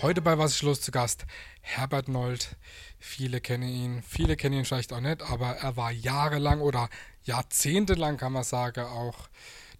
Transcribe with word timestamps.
Heute 0.00 0.22
bei 0.22 0.38
Was 0.38 0.52
ist 0.52 0.62
los 0.62 0.80
zu 0.80 0.92
Gast 0.92 1.26
Herbert 1.60 2.06
Nold. 2.06 2.56
Viele 3.00 3.40
kennen 3.40 3.68
ihn, 3.68 4.00
viele 4.06 4.36
kennen 4.36 4.56
ihn 4.56 4.64
vielleicht 4.64 4.92
auch 4.92 5.00
nicht, 5.00 5.22
aber 5.22 5.56
er 5.56 5.76
war 5.76 5.90
jahrelang 5.90 6.60
oder 6.60 6.88
jahrzehntelang, 7.24 8.16
kann 8.16 8.32
man 8.32 8.44
sagen, 8.44 8.84
auch 8.84 9.28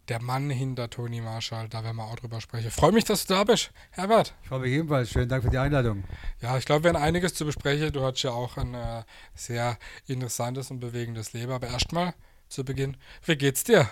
der 0.08 0.20
Mann 0.20 0.50
hinter 0.50 0.90
Toni 0.90 1.20
Marshall. 1.20 1.68
Da 1.68 1.84
werden 1.84 1.98
wir 1.98 2.04
auch 2.04 2.16
drüber 2.16 2.40
sprechen. 2.40 2.72
Freue 2.72 2.90
mich, 2.90 3.04
dass 3.04 3.26
du 3.26 3.34
da 3.34 3.44
bist, 3.44 3.70
Herbert. 3.92 4.34
Ich 4.42 4.48
freue 4.48 4.58
mich 4.58 4.72
ebenfalls. 4.72 5.10
Schönen 5.10 5.28
Dank 5.28 5.44
für 5.44 5.50
die 5.50 5.58
Einladung. 5.58 6.02
Ja, 6.40 6.58
ich 6.58 6.64
glaube, 6.64 6.82
wir 6.82 6.94
haben 6.94 7.02
einiges 7.02 7.34
zu 7.34 7.44
besprechen. 7.44 7.92
Du 7.92 8.02
hast 8.02 8.20
ja 8.24 8.32
auch 8.32 8.56
ein 8.56 8.74
äh, 8.74 9.04
sehr 9.36 9.78
interessantes 10.08 10.72
und 10.72 10.80
bewegendes 10.80 11.32
Leben. 11.32 11.52
Aber 11.52 11.68
erstmal 11.68 12.12
zu 12.48 12.64
Beginn, 12.64 12.96
wie 13.24 13.36
geht's 13.36 13.62
dir? 13.62 13.88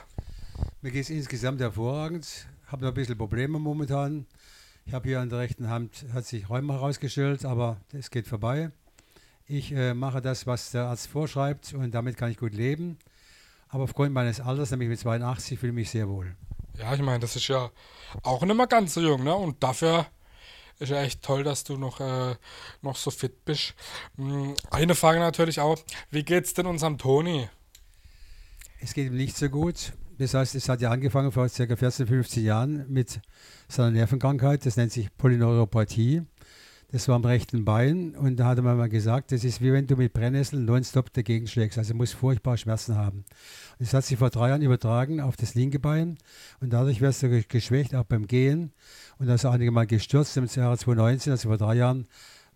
Mir 0.83 0.91
geht 0.91 1.03
es 1.03 1.11
insgesamt 1.11 1.61
hervorragend. 1.61 2.49
Habe 2.67 2.83
noch 2.83 2.91
ein 2.91 2.95
bisschen 2.95 3.17
Probleme 3.17 3.61
momentan. 3.61 4.27
Ich 4.89 4.95
habe 4.95 5.09
hier 5.09 5.21
an 5.21 5.29
der 5.29 5.41
rechten 5.41 5.69
Hand, 5.69 6.07
hat 6.13 6.27
sich 6.27 6.49
Rheuma 6.49 6.75
herausgestellt, 6.75 7.45
aber 7.45 7.79
es 7.93 8.09
geht 8.09 8.29
vorbei. 8.29 8.71
Ich 9.49 9.73
äh, 9.73 9.95
mache 9.95 10.23
das, 10.23 10.47
was 10.47 10.71
der 10.71 10.85
Arzt 10.85 11.09
vorschreibt 11.09 11.75
und 11.75 11.93
damit 11.93 12.17
kann 12.17 12.31
ich 12.31 12.37
gut 12.37 12.55
leben. 12.55 12.97
Aber 13.69 13.83
aufgrund 13.83 14.13
meines 14.13 14.41
Alters, 14.41 14.71
nämlich 14.71 14.89
mit 14.89 15.01
82, 15.01 15.59
fühle 15.59 15.71
ich 15.71 15.75
mich 15.75 15.91
sehr 15.91 16.09
wohl. 16.09 16.37
Ja, 16.79 16.95
ich 16.95 17.01
meine, 17.03 17.19
das 17.19 17.35
ist 17.35 17.49
ja 17.49 17.69
auch 18.23 18.43
nicht 18.43 18.57
mehr 18.57 18.69
ganz 18.69 18.95
so 18.95 19.01
jung, 19.01 19.25
ne? 19.25 19.35
Und 19.35 19.61
dafür 19.61 20.07
ist 20.79 20.91
ja 20.91 21.03
echt 21.03 21.21
toll, 21.21 21.43
dass 21.43 21.65
du 21.65 21.77
noch, 21.77 21.99
äh, 21.99 22.37
noch 22.83 22.95
so 22.95 23.11
fit 23.11 23.45
bist. 23.45 23.75
Hm, 24.15 24.55
eine 24.71 24.95
Frage 24.95 25.19
natürlich 25.19 25.59
auch, 25.59 25.79
wie 26.11 26.23
geht's 26.23 26.55
denn 26.55 26.67
unserem 26.67 26.97
Toni? 26.97 27.49
Es 28.81 28.95
geht 28.95 29.09
ihm 29.09 29.17
nicht 29.17 29.37
so 29.37 29.49
gut. 29.49 29.95
Das 30.19 30.35
heißt, 30.35 30.55
es 30.55 30.69
hat 30.69 30.81
ja 30.81 30.91
angefangen 30.91 31.31
vor 31.31 31.49
ca. 31.49 31.77
14, 31.77 32.07
15 32.07 32.45
Jahren 32.45 32.87
mit 32.89 33.21
seiner 33.69 33.91
Nervenkrankheit. 33.91 34.65
Das 34.65 34.77
nennt 34.77 34.93
sich 34.93 35.15
Polyneuropathie. 35.17 36.23
Das 36.93 37.09
war 37.09 37.17
am 37.17 37.25
rechten 37.25 37.65
Bein 37.65 38.15
und 38.15 38.37
da 38.37 38.47
hatte 38.47 38.63
man 38.63 38.77
mal 38.77 38.89
gesagt, 38.89 39.33
das 39.33 39.43
ist 39.43 39.61
wie 39.61 39.73
wenn 39.73 39.89
du 39.89 39.97
mit 39.97 40.13
Brennnesseln 40.13 40.65
nonstop 40.65 41.13
dagegen 41.13 41.49
schlägst. 41.49 41.79
Also 41.79 41.95
muss 41.95 42.13
furchtbar 42.13 42.57
Schmerzen 42.57 42.97
haben. 42.97 43.25
Und 43.79 43.81
das 43.81 43.93
hat 43.93 44.05
sich 44.05 44.19
vor 44.19 44.31
drei 44.31 44.51
Jahren 44.51 44.63
übertragen 44.63 45.21
auf 45.21 45.37
das 45.37 45.57
linke 45.57 45.81
Bein 45.81 46.17
und 46.61 46.73
dadurch 46.73 47.01
wirst 47.01 47.25
du 47.25 47.43
geschwächt, 47.43 47.95
auch 47.97 48.05
beim 48.05 48.29
Gehen. 48.29 48.73
Und 49.19 49.27
da 49.27 49.35
ist 49.35 49.43
er 49.43 49.51
einige 49.51 49.73
Mal 49.73 49.89
gestürzt 49.89 50.37
im 50.37 50.47
Jahre 50.47 50.79
2019, 50.79 51.33
also 51.33 51.49
vor 51.49 51.59
drei 51.59 51.75
Jahren, 51.75 52.07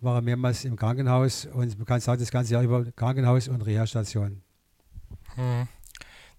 war 0.00 0.14
er 0.14 0.22
mehrmals 0.22 0.64
im 0.64 0.76
Krankenhaus 0.76 1.46
und 1.46 1.76
man 1.76 1.86
kann 1.86 2.00
sagen, 2.00 2.20
das 2.20 2.30
ganze 2.30 2.54
Jahr 2.54 2.62
über 2.62 2.84
Krankenhaus 2.92 3.48
und 3.48 3.62
Reha-Station. 3.62 4.42
Hm. 5.34 5.68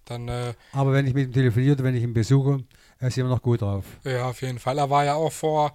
Dann, 0.04 0.28
äh, 0.28 0.54
Aber 0.72 0.92
wenn 0.92 1.06
ich 1.06 1.14
mit 1.14 1.28
ihm 1.28 1.32
telefoniere 1.32 1.74
oder 1.74 1.84
wenn 1.84 1.94
ich 1.94 2.02
ihn 2.02 2.12
besuche, 2.14 2.64
er 2.98 3.08
ist 3.08 3.18
immer 3.18 3.28
noch 3.30 3.42
gut 3.42 3.62
drauf. 3.62 3.84
Ja, 4.04 4.28
auf 4.28 4.42
jeden 4.42 4.58
Fall. 4.58 4.78
Er 4.78 4.90
war 4.90 5.04
ja 5.04 5.14
auch 5.14 5.32
vor, 5.32 5.72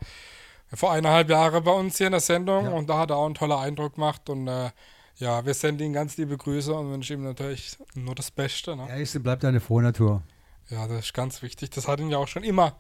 vor 0.73 0.91
eineinhalb 0.91 1.29
Jahren 1.29 1.63
bei 1.63 1.71
uns 1.71 1.97
hier 1.97 2.07
in 2.07 2.11
der 2.11 2.19
Sendung 2.21 2.65
Ja. 2.65 2.71
und 2.71 2.89
da 2.89 2.97
hat 2.99 3.09
er 3.11 3.17
auch 3.17 3.25
einen 3.25 3.35
tollen 3.35 3.51
Eindruck 3.53 3.95
gemacht 3.95 4.29
und 4.29 4.47
äh, 4.47 4.69
ja, 5.17 5.45
wir 5.45 5.53
senden 5.53 5.87
ihm 5.87 5.93
ganz 5.93 6.15
liebe 6.17 6.37
Grüße 6.37 6.73
und 6.73 6.91
wünschen 6.91 7.13
ihm 7.19 7.23
natürlich 7.23 7.77
nur 7.95 8.13
das 8.15 8.29
Beste. 8.29 8.75
Ne? 8.75 8.85
Er 8.89 8.97
ist 8.97 9.15
und 9.15 9.23
bleibt 9.23 9.43
eine 9.45 9.59
Frohnatur. 9.59 10.21
Ja, 10.69 10.87
das 10.87 11.05
ist 11.05 11.13
ganz 11.13 11.41
wichtig. 11.41 11.69
Das 11.71 11.87
hat 11.87 11.99
ihn 11.99 12.09
ja 12.09 12.17
auch 12.17 12.27
schon 12.27 12.43
immer 12.43 12.75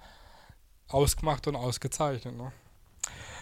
ausgemacht 0.89 1.47
und 1.47 1.55
ausgezeichnet. 1.55 2.35
Ne? 2.37 2.51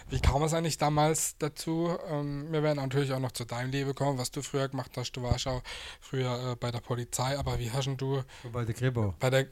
Wie 0.08 0.20
kam 0.20 0.42
es 0.44 0.54
eigentlich 0.54 0.78
damals 0.78 1.36
dazu? 1.38 1.96
Ähm, 2.08 2.52
wir 2.52 2.62
werden 2.62 2.76
natürlich 2.78 3.12
auch 3.12 3.18
noch 3.18 3.32
zu 3.32 3.44
deinem 3.44 3.70
Leben 3.70 3.94
kommen, 3.94 4.18
was 4.18 4.30
du 4.30 4.42
früher 4.42 4.68
gemacht 4.68 4.92
hast. 4.96 5.12
Du 5.12 5.22
warst 5.22 5.48
auch 5.48 5.62
früher 6.00 6.52
äh, 6.52 6.56
bei 6.56 6.70
der 6.70 6.80
Polizei, 6.80 7.36
aber 7.36 7.58
wie 7.58 7.72
hast 7.72 7.88
du 7.96 8.22
Bei 8.52 8.64
der 8.64 8.74
Kripo. 8.74 9.14
bei 9.18 9.30
der 9.30 9.46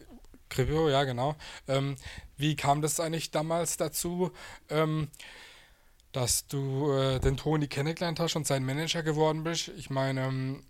Kripo, 0.49 0.89
ja 0.89 1.03
genau. 1.05 1.35
Ähm, 1.67 1.97
wie 2.37 2.55
kam 2.55 2.83
das 2.83 3.01
eigentlich 3.01 3.33
damals 3.33 3.77
dazu, 3.77 4.31
ähm, 4.71 5.09
dass 6.13 6.47
du 6.47 6.93
äh, 6.93 7.19
den 7.19 7.37
Toni 7.37 7.67
kennengelernt 7.67 8.21
hast 8.21 8.37
und 8.37 8.47
sein 8.47 8.65
Manager 8.65 9.03
geworden 9.03 9.43
bist? 9.43 9.69
Ich 9.77 9.91
meine, 9.91 10.27
ähm, 10.27 10.65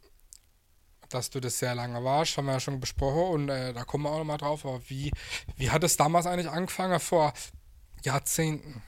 dass 1.11 1.29
du 1.29 1.41
das 1.41 1.59
sehr 1.59 1.75
lange 1.75 2.03
warst, 2.03 2.39
haben 2.39 2.47
wir 2.47 2.53
ja 2.53 2.61
schon 2.61 2.81
besprochen 2.81 3.35
und 3.35 3.49
äh, 3.51 3.75
da 3.75 3.85
kommen 3.85 4.05
wir 4.05 4.11
auch 4.13 4.19
nochmal 4.19 4.39
drauf. 4.39 4.65
Aber 4.65 4.81
wie, 4.89 5.13
wie 5.57 5.71
hat 5.71 5.85
es 5.85 5.99
damals 5.99 6.27
eigentlich 6.27 6.49
angefangen, 6.49 6.99
vor 6.99 7.35
Jahrzehnten? 8.03 8.83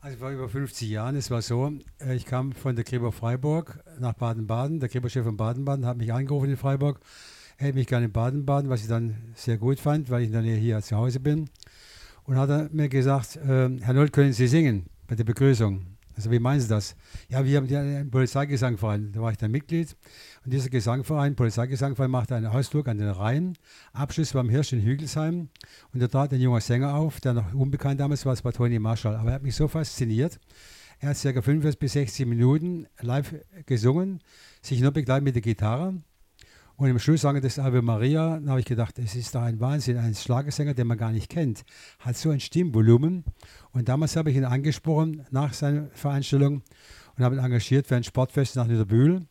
Also 0.00 0.18
vor 0.18 0.30
über 0.30 0.48
50 0.48 0.88
Jahren, 0.88 1.16
es 1.16 1.28
war 1.28 1.42
so, 1.42 1.72
äh, 2.00 2.14
ich 2.14 2.24
kam 2.24 2.52
von 2.52 2.76
der 2.76 2.84
Kripo 2.84 3.10
Freiburg 3.10 3.82
nach 3.98 4.12
Baden-Baden. 4.12 4.78
Der 4.78 4.88
Kripo-Chef 4.88 5.24
von 5.24 5.36
Baden-Baden 5.36 5.84
hat 5.86 5.96
mich 5.96 6.12
angerufen 6.12 6.50
in 6.50 6.56
Freiburg. 6.56 7.00
Hätte 7.56 7.74
mich 7.74 7.88
gerne 7.88 8.06
in 8.06 8.12
Baden-Baden, 8.12 8.70
was 8.70 8.82
ich 8.82 8.86
dann 8.86 9.16
sehr 9.34 9.58
gut 9.58 9.80
fand, 9.80 10.08
weil 10.08 10.22
ich 10.22 10.28
in 10.28 10.34
der 10.34 10.42
Nähe 10.42 10.56
hier 10.56 10.80
zu 10.82 10.96
Hause 10.96 11.18
bin. 11.18 11.50
Und 12.22 12.36
hat 12.36 12.48
er 12.48 12.68
mir 12.70 12.88
gesagt, 12.88 13.36
äh, 13.36 13.70
Herr 13.80 13.92
Nold, 13.92 14.12
können 14.12 14.32
Sie 14.32 14.46
singen 14.46 14.86
bei 15.08 15.16
der 15.16 15.24
Begrüßung? 15.24 15.97
Also 16.18 16.32
wie 16.32 16.40
meinen 16.40 16.60
Sie 16.60 16.66
das? 16.66 16.96
Ja, 17.28 17.44
wir 17.44 17.58
haben 17.58 17.72
einen 17.72 18.10
Polizeigesangverein, 18.10 19.12
da 19.12 19.20
war 19.20 19.30
ich 19.30 19.36
dann 19.36 19.52
Mitglied. 19.52 19.96
Und 20.44 20.52
dieser 20.52 20.68
Gesangverein, 20.68 21.36
Polizeigesangverein, 21.36 22.10
machte 22.10 22.34
einen 22.34 22.46
Ausflug 22.46 22.88
an 22.88 22.98
den 22.98 23.10
Rhein. 23.10 23.56
Abschluss 23.92 24.34
war 24.34 24.40
am 24.40 24.48
Hirsch 24.48 24.72
in 24.72 24.82
Hügelsheim. 24.82 25.48
Und 25.92 26.00
da 26.02 26.08
trat 26.08 26.32
ein 26.32 26.40
junger 26.40 26.60
Sänger 26.60 26.92
auf, 26.96 27.20
der 27.20 27.34
noch 27.34 27.54
unbekannt 27.54 28.00
damals 28.00 28.26
war, 28.26 28.32
es 28.32 28.44
war 28.44 28.52
Toni 28.52 28.80
Marshall. 28.80 29.14
Aber 29.14 29.28
er 29.28 29.34
hat 29.36 29.44
mich 29.44 29.54
so 29.54 29.68
fasziniert. 29.68 30.40
Er 30.98 31.10
hat 31.10 31.22
ca. 31.22 31.40
45 31.40 31.78
bis 31.78 31.92
60 31.92 32.26
Minuten 32.26 32.88
live 33.00 33.36
gesungen, 33.66 34.20
sich 34.60 34.80
nur 34.80 34.90
begleitet 34.90 35.22
mit 35.22 35.36
der 35.36 35.42
Gitarre. 35.42 36.02
Und 36.78 36.88
im 36.88 37.00
Schluss 37.00 37.22
sang 37.22 37.34
er 37.34 37.40
das 37.40 37.58
Ave 37.58 37.82
Maria. 37.82 38.38
Da 38.38 38.50
habe 38.50 38.60
ich 38.60 38.66
gedacht, 38.66 39.00
es 39.00 39.16
ist 39.16 39.34
doch 39.34 39.42
ein 39.42 39.58
Wahnsinn. 39.58 39.98
Ein 39.98 40.14
Schlagersänger, 40.14 40.74
den 40.74 40.86
man 40.86 40.96
gar 40.96 41.10
nicht 41.10 41.28
kennt, 41.28 41.64
hat 41.98 42.16
so 42.16 42.30
ein 42.30 42.38
Stimmvolumen. 42.38 43.24
Und 43.72 43.88
damals 43.88 44.14
habe 44.14 44.30
ich 44.30 44.36
ihn 44.36 44.44
angesprochen 44.44 45.26
nach 45.32 45.52
seiner 45.54 45.88
Veranstaltung 45.90 46.62
und 47.16 47.24
habe 47.24 47.34
ihn 47.34 47.44
engagiert 47.44 47.88
für 47.88 47.96
ein 47.96 48.04
Sportfest 48.04 48.54
nach 48.54 48.68
Niederbühl. 48.68 49.26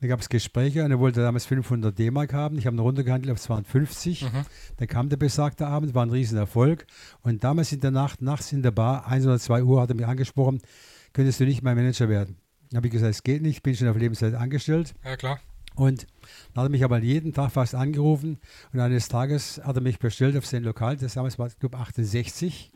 Da 0.00 0.06
gab 0.06 0.20
es 0.20 0.30
Gespräche 0.30 0.86
und 0.86 0.90
er 0.90 0.98
wollte 0.98 1.20
damals 1.20 1.44
500 1.44 1.98
D-Mark 1.98 2.32
haben. 2.32 2.56
Ich 2.56 2.66
habe 2.66 2.76
ihn 2.76 2.80
runtergehandelt 2.80 3.30
auf 3.30 3.40
250. 3.42 4.22
Mhm. 4.22 4.46
Dann 4.78 4.88
kam 4.88 5.10
der 5.10 5.18
besagte 5.18 5.66
Abend, 5.66 5.94
war 5.94 6.06
ein 6.06 6.10
Riesenerfolg. 6.10 6.86
Und 7.20 7.44
damals 7.44 7.72
in 7.72 7.80
der 7.80 7.90
Nacht, 7.90 8.22
nachts 8.22 8.52
in 8.52 8.62
der 8.62 8.70
Bar, 8.70 9.06
1 9.06 9.26
oder 9.26 9.38
2 9.38 9.64
Uhr, 9.64 9.82
hat 9.82 9.90
er 9.90 9.96
mich 9.96 10.06
angesprochen, 10.06 10.62
könntest 11.12 11.40
du 11.40 11.44
nicht 11.44 11.62
mein 11.62 11.76
Manager 11.76 12.08
werden? 12.08 12.38
Dann 12.70 12.78
habe 12.78 12.86
ich 12.86 12.92
gesagt, 12.94 13.10
es 13.10 13.22
geht 13.22 13.42
nicht, 13.42 13.62
bin 13.62 13.74
schon 13.74 13.88
auf 13.88 13.98
Lebenszeit 13.98 14.32
angestellt. 14.32 14.94
Ja, 15.04 15.14
klar. 15.16 15.40
Und 15.78 16.06
dann 16.54 16.62
hat 16.64 16.68
er 16.68 16.70
mich 16.70 16.82
aber 16.82 16.98
jeden 16.98 17.32
Tag 17.32 17.52
fast 17.52 17.76
angerufen 17.76 18.38
und 18.72 18.80
eines 18.80 19.06
Tages 19.08 19.60
hat 19.62 19.76
er 19.76 19.80
mich 19.82 20.00
bestellt 20.00 20.36
auf 20.36 20.44
sein 20.44 20.64
Lokal, 20.64 20.96
das 20.96 21.14
damals 21.14 21.38
war, 21.38 21.48
glaube 21.60 21.78
68. 21.78 22.72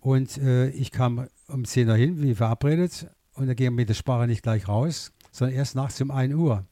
Und 0.00 0.38
äh, 0.38 0.68
ich 0.70 0.90
kam 0.90 1.28
um 1.48 1.64
10 1.64 1.88
Uhr 1.88 1.96
hin, 1.96 2.22
wie 2.22 2.34
verabredet, 2.34 3.08
und 3.34 3.48
er 3.48 3.54
ging 3.54 3.74
mit 3.74 3.88
der 3.88 3.94
Sprache 3.94 4.26
nicht 4.26 4.42
gleich 4.42 4.68
raus, 4.68 5.12
sondern 5.32 5.56
erst 5.56 5.74
nachts 5.74 6.00
um 6.00 6.10
1 6.10 6.34
Uhr. 6.34 6.64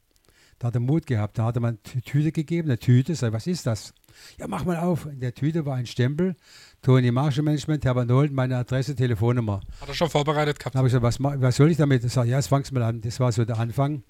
Da 0.58 0.68
hat 0.68 0.74
er 0.74 0.80
Mut 0.80 1.06
gehabt, 1.06 1.36
da 1.36 1.44
hat 1.44 1.56
er 1.56 1.60
mir 1.60 1.68
eine 1.68 1.76
Tü- 1.78 2.02
Tüte 2.02 2.32
gegeben, 2.32 2.68
eine 2.68 2.78
Tüte, 2.78 3.14
sag, 3.14 3.34
was 3.34 3.46
ist 3.46 3.66
das? 3.66 3.92
Ja, 4.38 4.48
mach 4.48 4.64
mal 4.64 4.78
auf. 4.78 5.04
In 5.04 5.20
der 5.20 5.34
Tüte 5.34 5.66
war 5.66 5.74
ein 5.76 5.84
Stempel, 5.84 6.34
Tony 6.80 7.10
Marshall 7.10 7.44
Management, 7.44 7.84
Herbert 7.84 8.08
Nold, 8.08 8.32
meine 8.32 8.56
Adresse, 8.56 8.94
Telefonnummer. 8.94 9.60
Hat 9.82 9.88
er 9.88 9.94
schon 9.94 10.08
vorbereitet 10.08 10.58
gehabt. 10.58 10.74
Dann 10.74 10.78
habe 10.78 10.88
ich 10.88 10.94
gesagt, 10.94 11.20
was, 11.20 11.20
was 11.42 11.56
soll 11.56 11.70
ich 11.70 11.76
damit? 11.76 12.02
Ich 12.04 12.12
sage, 12.14 12.30
ja, 12.30 12.36
jetzt 12.38 12.46
fang's 12.46 12.72
mal 12.72 12.82
an. 12.84 13.02
Das 13.02 13.20
war 13.20 13.30
so 13.32 13.44
der 13.44 13.58
Anfang. 13.58 14.02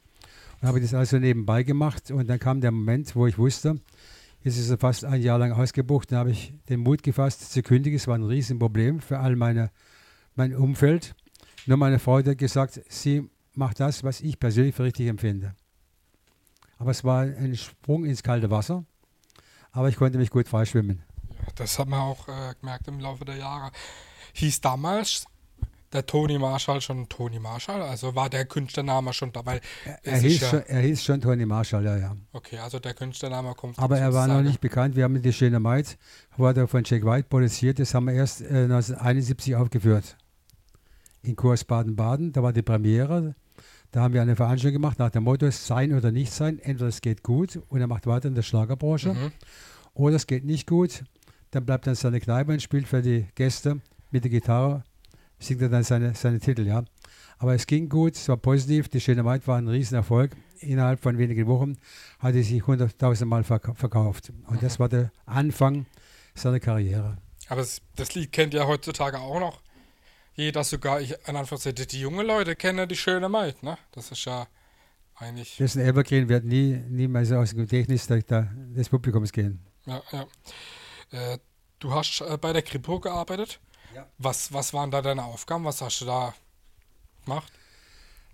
Und 0.60 0.68
habe 0.68 0.80
das 0.80 0.94
also 0.94 1.18
nebenbei 1.18 1.62
gemacht. 1.62 2.10
Und 2.10 2.28
dann 2.28 2.38
kam 2.38 2.60
der 2.60 2.70
Moment, 2.70 3.14
wo 3.14 3.26
ich 3.26 3.38
wusste, 3.38 3.80
jetzt 4.42 4.58
ist 4.58 4.70
er 4.70 4.78
fast 4.78 5.04
ein 5.04 5.20
Jahr 5.20 5.38
lang 5.38 5.52
ausgebucht. 5.52 6.10
Dann 6.10 6.18
habe 6.18 6.30
ich 6.30 6.54
den 6.68 6.80
Mut 6.80 7.02
gefasst 7.02 7.52
zu 7.52 7.62
kündigen. 7.62 7.96
Es 7.96 8.06
war 8.06 8.14
ein 8.14 8.24
Riesenproblem 8.24 9.00
für 9.00 9.18
all 9.18 9.36
meine, 9.36 9.70
mein 10.34 10.54
Umfeld. 10.54 11.14
Nur 11.66 11.76
meine 11.76 11.98
Frau 11.98 12.18
hat 12.18 12.38
gesagt, 12.38 12.80
sie 12.88 13.28
macht 13.54 13.80
das, 13.80 14.04
was 14.04 14.20
ich 14.20 14.38
persönlich 14.38 14.74
für 14.74 14.84
richtig 14.84 15.08
empfinde. 15.08 15.54
Aber 16.78 16.90
es 16.90 17.04
war 17.04 17.22
ein 17.22 17.56
Sprung 17.56 18.04
ins 18.04 18.22
kalte 18.22 18.50
Wasser. 18.50 18.84
Aber 19.72 19.88
ich 19.88 19.96
konnte 19.96 20.18
mich 20.18 20.30
gut 20.30 20.48
freischwimmen. 20.48 21.02
Ja, 21.30 21.46
das 21.56 21.78
hat 21.78 21.88
man 21.88 22.00
auch 22.00 22.28
äh, 22.28 22.54
gemerkt 22.60 22.88
im 22.88 23.00
Laufe 23.00 23.24
der 23.24 23.36
Jahre. 23.36 23.72
Hieß 24.34 24.60
damals 24.60 25.26
der 25.92 26.04
Toni 26.06 26.38
Marshall 26.38 26.80
schon 26.80 27.08
Toni 27.08 27.38
Marshall? 27.38 27.82
Also 27.82 28.14
war 28.14 28.28
der 28.28 28.44
Künstlername 28.44 29.12
schon 29.12 29.32
dabei? 29.32 29.60
Er 30.02 30.18
hieß, 30.18 30.48
schon, 30.48 30.62
er 30.66 30.80
hieß 30.80 31.02
schon 31.04 31.20
Tony 31.20 31.46
Marshall, 31.46 31.84
ja, 31.84 31.96
ja. 31.96 32.16
Okay, 32.32 32.58
also 32.58 32.78
der 32.78 32.94
Künstlername 32.94 33.54
kommt. 33.54 33.78
Aber 33.78 33.98
er 33.98 34.12
war 34.12 34.26
noch 34.26 34.42
nicht 34.42 34.60
bekannt. 34.60 34.96
Wir 34.96 35.04
haben 35.04 35.20
die 35.22 35.32
Schöne 35.32 35.60
Maid, 35.60 35.96
wurde 36.36 36.66
von 36.68 36.82
Jack 36.84 37.04
White 37.04 37.28
produziert. 37.28 37.78
Das 37.78 37.94
haben 37.94 38.06
wir 38.06 38.14
erst 38.14 38.40
äh, 38.42 38.64
1971 38.64 39.56
aufgeführt. 39.56 40.16
In 41.22 41.34
Kurs 41.36 41.64
Baden-Baden. 41.64 42.32
Da 42.32 42.42
war 42.42 42.52
die 42.52 42.62
Premiere. 42.62 43.34
Da 43.92 44.00
haben 44.02 44.14
wir 44.14 44.22
eine 44.22 44.36
Veranstaltung 44.36 44.80
gemacht 44.80 44.98
nach 44.98 45.10
dem 45.10 45.24
Motto: 45.24 45.50
Sein 45.50 45.92
oder 45.94 46.12
nicht 46.12 46.32
sein. 46.32 46.58
Entweder 46.58 46.88
es 46.88 47.00
geht 47.00 47.22
gut 47.22 47.60
und 47.68 47.80
er 47.80 47.86
macht 47.86 48.06
weiter 48.06 48.28
in 48.28 48.34
der 48.34 48.42
Schlagerbranche, 48.42 49.14
Mhm. 49.14 49.32
oder 49.94 50.16
es 50.16 50.26
geht 50.26 50.44
nicht 50.44 50.66
gut. 50.68 51.04
Dann 51.52 51.64
bleibt 51.64 51.86
er 51.86 51.92
in 51.92 51.96
seine 51.96 52.20
Kneipe 52.20 52.52
und 52.52 52.60
spielt 52.60 52.86
für 52.88 53.00
die 53.02 53.26
Gäste 53.36 53.80
mit 54.10 54.24
der 54.24 54.30
Gitarre, 54.30 54.84
singt 55.38 55.62
er 55.62 55.68
dann 55.68 55.84
seine, 55.84 56.14
seine 56.14 56.40
Titel. 56.40 56.66
Ja. 56.66 56.84
Aber 57.38 57.54
es 57.54 57.66
ging 57.66 57.88
gut, 57.88 58.14
es 58.14 58.28
war 58.28 58.36
positiv. 58.36 58.88
Die 58.88 59.00
Schöne 59.00 59.22
Maid 59.22 59.46
war 59.46 59.58
ein 59.58 59.68
Riesenerfolg. 59.68 60.32
Innerhalb 60.60 61.00
von 61.00 61.18
wenigen 61.18 61.46
Wochen 61.46 61.76
hat 62.18 62.34
sie 62.34 62.42
sich 62.42 62.62
100.000 62.62 63.26
Mal 63.26 63.44
verk 63.44 63.72
verkauft. 63.76 64.32
Und 64.46 64.62
das 64.62 64.78
war 64.78 64.88
der 64.88 65.12
Anfang 65.26 65.86
seiner 66.34 66.60
Karriere. 66.60 67.18
Aber 67.48 67.60
das, 67.60 67.82
das 67.94 68.14
Lied 68.14 68.32
kennt 68.32 68.54
ja 68.54 68.66
heutzutage 68.66 69.18
auch 69.18 69.38
noch 69.38 69.62
jeder 70.36 70.64
sogar, 70.64 71.00
ich, 71.00 71.14
in 71.26 71.36
Anführungszeichen, 71.36 71.86
die 71.88 72.00
junge 72.00 72.22
Leute 72.22 72.54
kennen 72.56 72.88
die 72.88 72.96
schöne 72.96 73.28
Maid, 73.28 73.62
ne? 73.62 73.78
Das 73.92 74.10
ist 74.10 74.24
ja 74.26 74.46
eigentlich. 75.14 75.56
Das 75.56 75.74
ist 75.74 75.76
ein 75.76 75.88
Evergreen, 75.88 76.28
wird 76.28 76.44
nie, 76.44 76.76
nie 76.88 77.08
mehr 77.08 77.24
so 77.24 77.36
aus 77.36 77.50
dem 77.50 77.60
Gedächtnis 77.60 78.06
der, 78.06 78.22
der, 78.22 78.50
des 78.54 78.88
Publikums 78.88 79.32
gehen. 79.32 79.64
Ja, 79.86 80.02
ja. 80.12 80.26
Äh, 81.10 81.38
du 81.78 81.92
hast 81.92 82.20
äh, 82.20 82.36
bei 82.36 82.52
der 82.52 82.62
Kripo 82.62 83.00
gearbeitet. 83.00 83.60
Ja. 83.96 84.04
Was, 84.18 84.52
was 84.52 84.74
waren 84.74 84.90
da 84.90 85.00
deine 85.00 85.24
Aufgaben? 85.24 85.64
Was 85.64 85.80
hast 85.80 86.02
du 86.02 86.04
da 86.04 86.34
gemacht? 87.24 87.50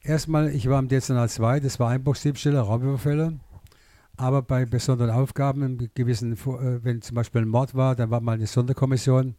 Erstmal, 0.02 0.48
ich 0.48 0.68
war 0.68 0.80
im 0.80 0.88
Dezernat 0.88 1.30
2, 1.30 1.60
das 1.60 1.78
war 1.78 1.90
Einbruchsdiebstähle, 1.90 2.58
Raubüberfälle. 2.58 3.38
Aber 4.16 4.42
bei 4.42 4.64
besonderen 4.64 5.12
Aufgaben, 5.12 5.62
im 5.62 5.90
gewissen, 5.94 6.32
äh, 6.32 6.84
wenn 6.84 7.00
zum 7.00 7.14
Beispiel 7.14 7.42
ein 7.42 7.48
Mord 7.48 7.76
war, 7.76 7.94
dann 7.94 8.10
war 8.10 8.20
mal 8.20 8.32
eine 8.32 8.48
Sonderkommission. 8.48 9.36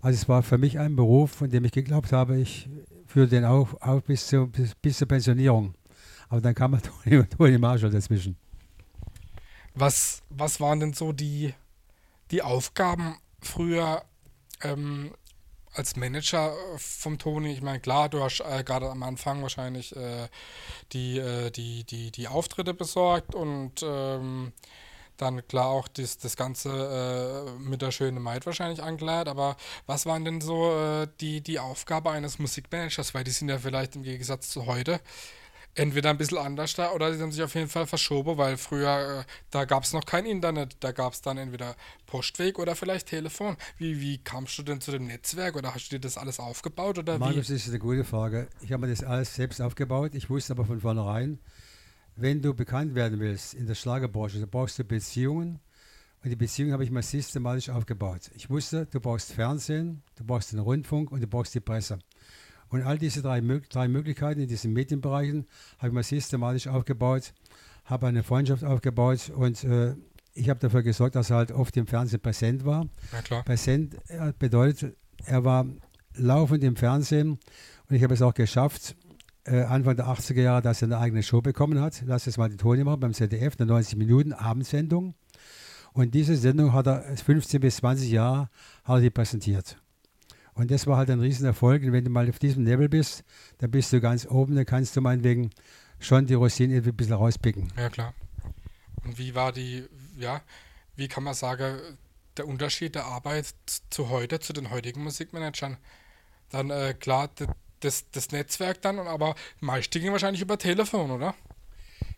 Also 0.00 0.16
es 0.16 0.28
war 0.28 0.44
für 0.44 0.58
mich 0.58 0.78
ein 0.78 0.94
Beruf, 0.94 1.32
von 1.32 1.50
dem 1.50 1.64
ich 1.64 1.72
geglaubt 1.72 2.12
habe, 2.12 2.36
ich 2.36 2.70
führe 3.08 3.26
den 3.26 3.44
auf, 3.44 3.82
auf 3.82 4.04
bis, 4.04 4.28
zu, 4.28 4.46
bis, 4.46 4.76
bis 4.76 4.98
zur 4.98 5.08
Pensionierung. 5.08 5.74
Aber 6.28 6.40
dann 6.40 6.54
kam 6.54 6.80
Toni, 7.04 7.24
Toni 7.26 7.58
Marshall 7.58 7.90
dazwischen. 7.90 8.36
Was, 9.74 10.22
was 10.30 10.60
waren 10.60 10.78
denn 10.78 10.92
so 10.92 11.12
die, 11.12 11.52
die 12.30 12.42
Aufgaben 12.42 13.16
früher 13.40 14.04
ähm, 14.62 15.10
als 15.74 15.96
Manager 15.96 16.54
vom 16.76 17.18
Toni? 17.18 17.52
Ich 17.52 17.62
meine, 17.62 17.80
klar, 17.80 18.08
du 18.08 18.22
hast 18.22 18.40
äh, 18.40 18.64
gerade 18.64 18.90
am 18.90 19.02
Anfang 19.02 19.42
wahrscheinlich 19.42 19.94
äh, 19.96 20.28
die, 20.92 21.18
äh, 21.18 21.50
die, 21.50 21.84
die, 21.84 22.10
die 22.10 22.28
Auftritte 22.28 22.74
besorgt 22.74 23.34
und 23.34 23.82
ähm, 23.82 24.52
dann 25.16 25.46
klar 25.48 25.66
auch 25.66 25.88
das, 25.88 26.18
das 26.18 26.36
Ganze 26.36 26.70
äh, 27.48 27.58
mit 27.60 27.82
der 27.82 27.90
schönen 27.90 28.22
Maid 28.22 28.46
wahrscheinlich 28.46 28.82
angeleiert, 28.82 29.28
aber 29.28 29.56
was 29.86 30.06
waren 30.06 30.24
denn 30.24 30.40
so 30.40 30.72
äh, 30.72 31.08
die, 31.20 31.40
die 31.40 31.58
Aufgabe 31.58 32.10
eines 32.10 32.38
Musikmanagers? 32.38 33.14
Weil 33.14 33.24
die 33.24 33.32
sind 33.32 33.48
ja 33.48 33.58
vielleicht 33.58 33.96
im 33.96 34.04
Gegensatz 34.04 34.50
zu 34.50 34.66
heute 34.66 35.00
entweder 35.74 36.10
ein 36.10 36.18
bisschen 36.18 36.38
anders 36.38 36.74
da 36.74 36.92
oder 36.92 37.14
sie 37.14 37.22
haben 37.22 37.32
sich 37.32 37.42
auf 37.42 37.54
jeden 37.54 37.68
Fall 37.68 37.86
verschoben, 37.86 38.36
weil 38.36 38.56
früher, 38.56 39.20
äh, 39.20 39.24
da 39.50 39.64
gab 39.64 39.84
es 39.84 39.92
noch 39.92 40.04
kein 40.04 40.26
Internet, 40.26 40.76
da 40.80 40.92
gab 40.92 41.12
es 41.12 41.22
dann 41.22 41.38
entweder 41.38 41.76
Postweg 42.06 42.58
oder 42.58 42.74
vielleicht 42.74 43.08
Telefon. 43.08 43.56
Wie, 43.76 44.00
wie 44.00 44.18
kamst 44.18 44.58
du 44.58 44.62
denn 44.62 44.80
zu 44.80 44.90
dem 44.90 45.06
Netzwerk 45.06 45.56
oder 45.56 45.74
hast 45.74 45.88
du 45.88 45.96
dir 45.96 46.00
das 46.00 46.18
alles 46.18 46.40
aufgebaut 46.40 46.98
oder 46.98 47.18
Mann, 47.18 47.34
wie? 47.34 47.38
das 47.38 47.50
ist 47.50 47.68
eine 47.68 47.78
gute 47.78 48.04
Frage. 48.04 48.48
Ich 48.60 48.72
habe 48.72 48.86
mir 48.86 48.92
das 48.92 49.04
alles 49.04 49.34
selbst 49.34 49.60
aufgebaut. 49.60 50.14
Ich 50.14 50.28
wusste 50.28 50.52
aber 50.52 50.64
von 50.64 50.80
vornherein, 50.80 51.38
wenn 52.16 52.42
du 52.42 52.54
bekannt 52.54 52.94
werden 52.94 53.20
willst 53.20 53.54
in 53.54 53.66
der 53.66 53.74
Schlagerbranche, 53.74 54.40
dann 54.40 54.50
brauchst 54.50 54.78
du 54.78 54.84
Beziehungen. 54.84 55.60
Und 56.24 56.30
die 56.30 56.36
Beziehungen 56.36 56.72
habe 56.72 56.82
ich 56.82 56.90
mal 56.90 57.02
systematisch 57.02 57.70
aufgebaut. 57.70 58.30
Ich 58.34 58.50
wusste, 58.50 58.86
du 58.86 58.98
brauchst 58.98 59.32
Fernsehen, 59.32 60.02
du 60.16 60.24
brauchst 60.24 60.52
den 60.52 60.58
Rundfunk 60.58 61.12
und 61.12 61.22
du 61.22 61.28
brauchst 61.28 61.54
die 61.54 61.60
Presse. 61.60 62.00
Und 62.70 62.82
all 62.82 62.98
diese 62.98 63.22
drei, 63.22 63.40
drei 63.40 63.88
Möglichkeiten 63.88 64.40
in 64.40 64.48
diesen 64.48 64.72
Medienbereichen 64.72 65.46
habe 65.78 65.88
ich 65.88 65.94
mal 65.94 66.02
systematisch 66.02 66.68
aufgebaut, 66.68 67.32
habe 67.84 68.06
eine 68.06 68.22
Freundschaft 68.22 68.64
aufgebaut 68.64 69.30
und 69.34 69.64
äh, 69.64 69.94
ich 70.34 70.48
habe 70.48 70.60
dafür 70.60 70.82
gesorgt, 70.82 71.16
dass 71.16 71.30
er 71.30 71.36
halt 71.36 71.52
oft 71.52 71.76
im 71.76 71.86
Fernsehen 71.86 72.20
präsent 72.20 72.64
war. 72.64 72.86
Ja, 73.12 73.22
klar. 73.22 73.42
Präsent 73.42 73.96
äh, 74.08 74.32
bedeutet, 74.38 74.96
er 75.24 75.44
war 75.44 75.66
laufend 76.14 76.62
im 76.62 76.76
Fernsehen 76.76 77.38
und 77.88 77.96
ich 77.96 78.02
habe 78.02 78.14
es 78.14 78.22
auch 78.22 78.34
geschafft, 78.34 78.94
äh, 79.44 79.62
Anfang 79.62 79.96
der 79.96 80.06
80er 80.06 80.42
Jahre, 80.42 80.62
dass 80.62 80.82
er 80.82 80.86
eine 80.86 80.98
eigene 80.98 81.22
Show 81.22 81.40
bekommen 81.40 81.80
hat. 81.80 82.02
Lass 82.06 82.26
es 82.26 82.36
mal 82.36 82.48
die 82.48 82.56
Toni 82.56 82.84
machen 82.84 83.00
beim 83.00 83.14
ZDF, 83.14 83.54
eine 83.58 83.66
90 83.66 83.96
Minuten 83.96 84.32
Abendsendung. 84.32 85.14
Und 85.92 86.14
diese 86.14 86.36
Sendung 86.36 86.72
hat 86.74 86.86
er 86.86 87.16
15 87.16 87.60
bis 87.60 87.76
20 87.76 88.10
Jahre 88.10 88.50
hat 88.84 88.98
er 88.98 89.00
die 89.00 89.10
präsentiert. 89.10 89.78
Und 90.58 90.72
das 90.72 90.88
war 90.88 90.96
halt 90.96 91.08
ein 91.08 91.20
Riesenerfolg. 91.20 91.84
Und 91.84 91.92
wenn 91.92 92.04
du 92.04 92.10
mal 92.10 92.28
auf 92.28 92.40
diesem 92.40 92.64
Level 92.64 92.88
bist, 92.88 93.22
dann 93.58 93.70
bist 93.70 93.92
du 93.92 94.00
ganz 94.00 94.26
oben, 94.26 94.56
dann 94.56 94.66
kannst 94.66 94.96
du 94.96 95.00
meinetwegen 95.00 95.50
schon 96.00 96.26
die 96.26 96.34
Rosinen 96.34 96.84
ein 96.84 96.96
bisschen 96.96 97.14
rauspicken. 97.14 97.72
Ja, 97.76 97.88
klar. 97.88 98.12
Und 99.04 99.18
wie 99.18 99.36
war 99.36 99.52
die, 99.52 99.84
ja, 100.18 100.42
wie 100.96 101.06
kann 101.06 101.22
man 101.22 101.34
sagen, 101.34 101.78
der 102.36 102.48
Unterschied 102.48 102.96
der 102.96 103.04
Arbeit 103.04 103.54
zu 103.88 104.08
heute, 104.08 104.40
zu 104.40 104.52
den 104.52 104.70
heutigen 104.70 105.04
Musikmanagern? 105.04 105.76
Dann, 106.50 106.70
äh, 106.70 106.94
klar, 106.98 107.30
das, 107.78 108.10
das 108.10 108.32
Netzwerk 108.32 108.82
dann, 108.82 108.98
aber 108.98 109.36
meist 109.60 109.92
ging 109.92 110.10
wahrscheinlich 110.10 110.42
über 110.42 110.58
Telefon, 110.58 111.12
oder? 111.12 111.36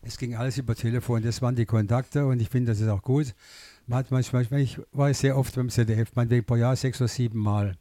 Es 0.01 0.17
ging 0.17 0.35
alles 0.35 0.57
über 0.57 0.73
Telefon, 0.75 1.21
das 1.21 1.43
waren 1.43 1.55
die 1.55 1.67
Kontakte 1.67 2.25
und 2.25 2.39
ich 2.39 2.49
finde, 2.49 2.71
das 2.71 2.79
ist 2.79 2.87
auch 2.87 3.03
gut. 3.03 3.35
Man 3.85 3.99
hat 3.99 4.09
manchmal, 4.09 4.47
ich 4.59 4.79
war 4.91 5.13
sehr 5.13 5.37
oft 5.37 5.53
beim 5.53 5.69
ZDF, 5.69 6.15
meinetwegen 6.15 6.43
pro 6.43 6.55
Jahr 6.55 6.75
sechs 6.75 6.99
oder 6.99 7.07
sieben 7.07 7.37
Mal 7.37 7.77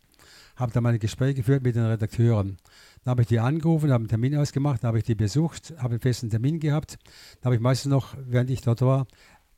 habe 0.61 0.73
da 0.73 0.81
meine 0.81 0.99
Gespräche 0.99 1.35
geführt 1.35 1.62
mit 1.62 1.75
den 1.75 1.85
Redakteuren. 1.85 2.59
Dann 3.05 3.12
habe 3.12 3.23
ich 3.23 3.29
die 3.29 3.41
angerufen, 3.41 3.91
habe 3.91 4.03
einen 4.03 4.09
Termin 4.09 4.37
ausgemacht, 4.37 4.85
habe 4.85 4.99
ich 4.99 5.05
die 5.05 5.15
besucht, 5.15 5.73
habe 5.79 5.91
einen 5.91 6.01
festen 6.01 6.31
Termin 6.31 6.61
gehabt. 6.61 6.99
Dann 7.37 7.47
habe 7.47 7.55
ich 7.55 7.61
meistens 7.61 7.91
noch, 7.91 8.15
während 8.19 8.51
ich 8.51 8.61
dort 8.61 8.83
war, 8.83 9.07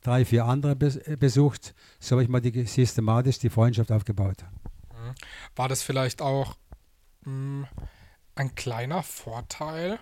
drei, 0.00 0.24
vier 0.24 0.46
andere 0.46 0.72
äh, 0.72 1.16
besucht. 1.16 1.74
So 1.98 2.12
habe 2.12 2.22
ich 2.22 2.28
mal 2.28 2.40
die, 2.40 2.64
systematisch 2.64 3.38
die 3.38 3.50
Freundschaft 3.50 3.90
aufgebaut. 3.90 4.44
Mhm. 4.90 5.14
War 5.56 5.68
das 5.68 5.82
vielleicht 5.82 6.22
auch 6.22 6.56
mh, 7.24 7.66
hm, 7.66 7.66
ein 8.34 8.54
kleiner 8.54 9.02
Vorteil, 9.02 9.98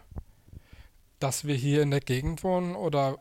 dass 1.18 1.44
wir 1.44 1.54
hier 1.54 1.82
in 1.82 1.90
der 1.90 2.00
Gegend 2.00 2.44
wohnen 2.44 2.74
oder 2.74 3.18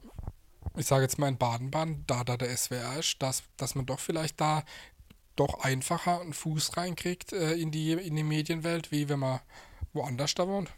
ich 0.77 0.85
sage 0.85 1.03
jetzt 1.03 1.17
mal 1.17 1.27
in 1.27 1.37
Baden-Baden, 1.37 2.03
da 2.07 2.23
da 2.23 2.37
der 2.37 2.55
SWR 2.55 2.99
ist, 2.99 3.21
dass, 3.21 3.43
dass 3.57 3.75
man 3.75 3.85
doch 3.85 3.99
vielleicht 3.99 4.39
da 4.39 4.63
doch 5.39 5.63
einfacher 5.63 6.21
einen 6.21 6.33
Fuß 6.33 6.77
reinkriegt 6.77 7.33
äh, 7.33 7.53
in, 7.53 7.71
die, 7.71 7.93
in 7.93 8.15
die 8.15 8.23
Medienwelt, 8.23 8.91
wie 8.91 9.07
wenn 9.09 9.19
man 9.19 9.39
woanders 9.93 10.35
da 10.35 10.47
wohnt? 10.47 10.69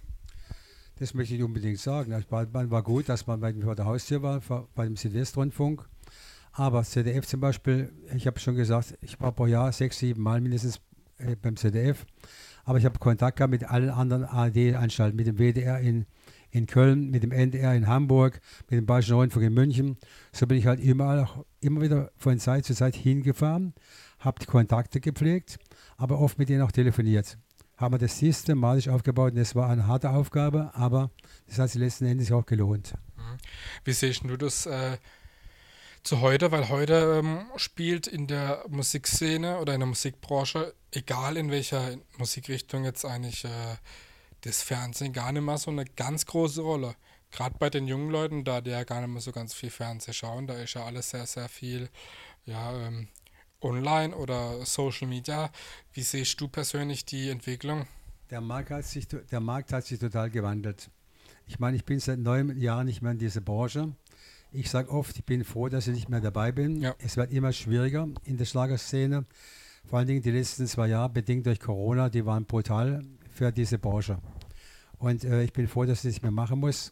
Das 0.99 1.15
möchte 1.15 1.33
ich 1.33 1.41
unbedingt 1.41 1.79
sagen. 1.79 2.13
Also 2.13 2.27
man 2.29 2.69
war 2.69 2.83
gut, 2.83 3.09
dass 3.09 3.25
man 3.25 3.39
bei, 3.39 3.53
vor 3.53 3.75
der 3.75 3.85
Haustür 3.85 4.21
war, 4.21 4.39
bei 4.75 4.85
dem 4.85 4.95
Südwestrundfunk. 4.95 5.87
Aber 6.51 6.83
ZDF 6.83 7.25
zum 7.25 7.39
Beispiel, 7.39 7.91
ich 8.15 8.27
habe 8.27 8.39
schon 8.39 8.55
gesagt, 8.55 8.97
ich 9.01 9.19
war 9.19 9.31
pro 9.31 9.47
Jahr 9.47 9.71
sechs, 9.71 9.97
sieben 9.97 10.21
Mal 10.21 10.41
mindestens 10.41 10.79
äh, 11.17 11.35
beim 11.35 11.55
ZDF. 11.55 12.05
Aber 12.63 12.77
ich 12.77 12.85
habe 12.85 12.99
Kontakt 12.99 13.37
gehabt 13.37 13.51
mit 13.51 13.63
allen 13.63 13.89
anderen 13.89 14.25
ARD-Anstalten, 14.25 15.15
mit 15.15 15.27
dem 15.27 15.39
WDR 15.39 15.79
in, 15.79 16.05
in 16.51 16.67
Köln, 16.67 17.09
mit 17.09 17.23
dem 17.23 17.31
NDR 17.31 17.73
in 17.73 17.87
Hamburg, 17.87 18.41
mit 18.69 18.77
dem 18.77 18.85
Bayerischen 18.85 19.15
Rundfunk 19.15 19.45
in 19.45 19.53
München. 19.53 19.97
So 20.31 20.45
bin 20.45 20.57
ich 20.57 20.67
halt 20.67 20.79
immer, 20.79 21.45
immer 21.61 21.81
wieder 21.81 22.11
von 22.17 22.39
Zeit 22.39 22.65
zu 22.65 22.75
Zeit 22.75 22.95
hingefahren, 22.95 23.73
habe 24.19 24.45
Kontakte 24.45 24.99
gepflegt, 24.99 25.59
aber 25.97 26.19
oft 26.19 26.37
mit 26.37 26.49
denen 26.49 26.61
auch 26.61 26.71
telefoniert. 26.71 27.37
Haben 27.77 27.95
wir 27.95 27.99
das 27.99 28.19
systematisch 28.19 28.89
aufgebaut 28.89 29.31
und 29.31 29.39
es 29.39 29.55
war 29.55 29.69
eine 29.69 29.87
harte 29.87 30.11
Aufgabe, 30.11 30.69
aber 30.75 31.09
das 31.47 31.57
hat 31.57 31.69
sich 31.69 31.81
letzten 31.81 32.05
Endes 32.05 32.31
auch 32.31 32.45
gelohnt. 32.45 32.93
Mhm. 33.15 33.37
Wie 33.85 33.93
siehst 33.93 34.23
du 34.23 34.37
das 34.37 34.67
äh, 34.67 34.97
zu 36.03 36.21
heute? 36.21 36.51
Weil 36.51 36.69
heute 36.69 37.21
ähm, 37.23 37.45
spielt 37.55 38.05
in 38.05 38.27
der 38.27 38.63
Musikszene 38.67 39.57
oder 39.59 39.73
in 39.73 39.79
der 39.79 39.87
Musikbranche, 39.87 40.75
egal 40.91 41.37
in 41.37 41.49
welcher 41.49 41.95
Musikrichtung 42.17 42.83
jetzt 42.83 43.03
eigentlich 43.03 43.45
äh, 43.45 43.49
das 44.41 44.61
Fernsehen 44.61 45.13
gar 45.13 45.31
nicht 45.31 45.43
mehr 45.43 45.57
so 45.57 45.71
eine 45.71 45.85
ganz 45.85 46.25
große 46.25 46.61
Rolle. 46.61 46.95
Gerade 47.31 47.55
bei 47.57 47.69
den 47.69 47.87
jungen 47.87 48.09
Leuten, 48.09 48.43
da 48.43 48.59
die 48.61 48.71
ja 48.71 48.83
gar 48.83 49.01
nicht 49.01 49.09
mehr 49.09 49.21
so 49.21 49.31
ganz 49.31 49.53
viel 49.53 49.69
Fernsehen 49.69 50.13
schauen, 50.13 50.47
da 50.47 50.55
ist 50.55 50.73
ja 50.73 50.85
alles 50.85 51.11
sehr, 51.11 51.25
sehr 51.25 51.47
viel 51.47 51.89
ja, 52.45 52.75
ähm, 52.87 53.07
online 53.61 54.15
oder 54.15 54.65
Social 54.65 55.07
Media. 55.07 55.49
Wie 55.93 56.01
siehst 56.01 56.41
du 56.41 56.47
persönlich 56.47 57.05
die 57.05 57.29
Entwicklung? 57.29 57.87
Der 58.29 58.41
Markt 58.41 58.71
hat 58.71 58.85
sich, 58.85 59.07
der 59.07 59.39
Markt 59.39 59.71
hat 59.71 59.85
sich 59.85 59.99
total 59.99 60.29
gewandelt. 60.29 60.89
Ich 61.47 61.59
meine, 61.59 61.77
ich 61.77 61.85
bin 61.85 61.99
seit 61.99 62.19
neun 62.19 62.57
Jahren 62.59 62.85
nicht 62.85 63.01
mehr 63.01 63.11
in 63.11 63.19
dieser 63.19 63.41
Branche. 63.41 63.93
Ich 64.51 64.69
sage 64.69 64.89
oft, 64.89 65.17
ich 65.17 65.25
bin 65.25 65.43
froh, 65.43 65.69
dass 65.69 65.87
ich 65.87 65.95
nicht 65.95 66.09
mehr 66.09 66.21
dabei 66.21 66.51
bin. 66.51 66.81
Ja. 66.81 66.95
Es 66.99 67.15
wird 67.15 67.31
immer 67.31 67.53
schwieriger 67.53 68.07
in 68.25 68.37
der 68.37 68.45
Schlagerszene. 68.45 69.25
Vor 69.85 69.99
allen 69.99 70.07
Dingen 70.07 70.21
die 70.21 70.31
letzten 70.31 70.67
zwei 70.67 70.87
Jahre, 70.87 71.09
bedingt 71.09 71.45
durch 71.45 71.59
Corona, 71.59 72.09
die 72.09 72.25
waren 72.25 72.45
brutal 72.45 73.01
für 73.31 73.51
diese 73.51 73.77
Branche. 73.77 74.17
Und 74.97 75.23
äh, 75.23 75.43
ich 75.43 75.53
bin 75.53 75.67
froh, 75.67 75.85
dass 75.85 75.99
ich 75.99 76.03
das 76.03 76.13
nicht 76.13 76.21
mehr 76.23 76.31
machen 76.31 76.59
muss. 76.59 76.91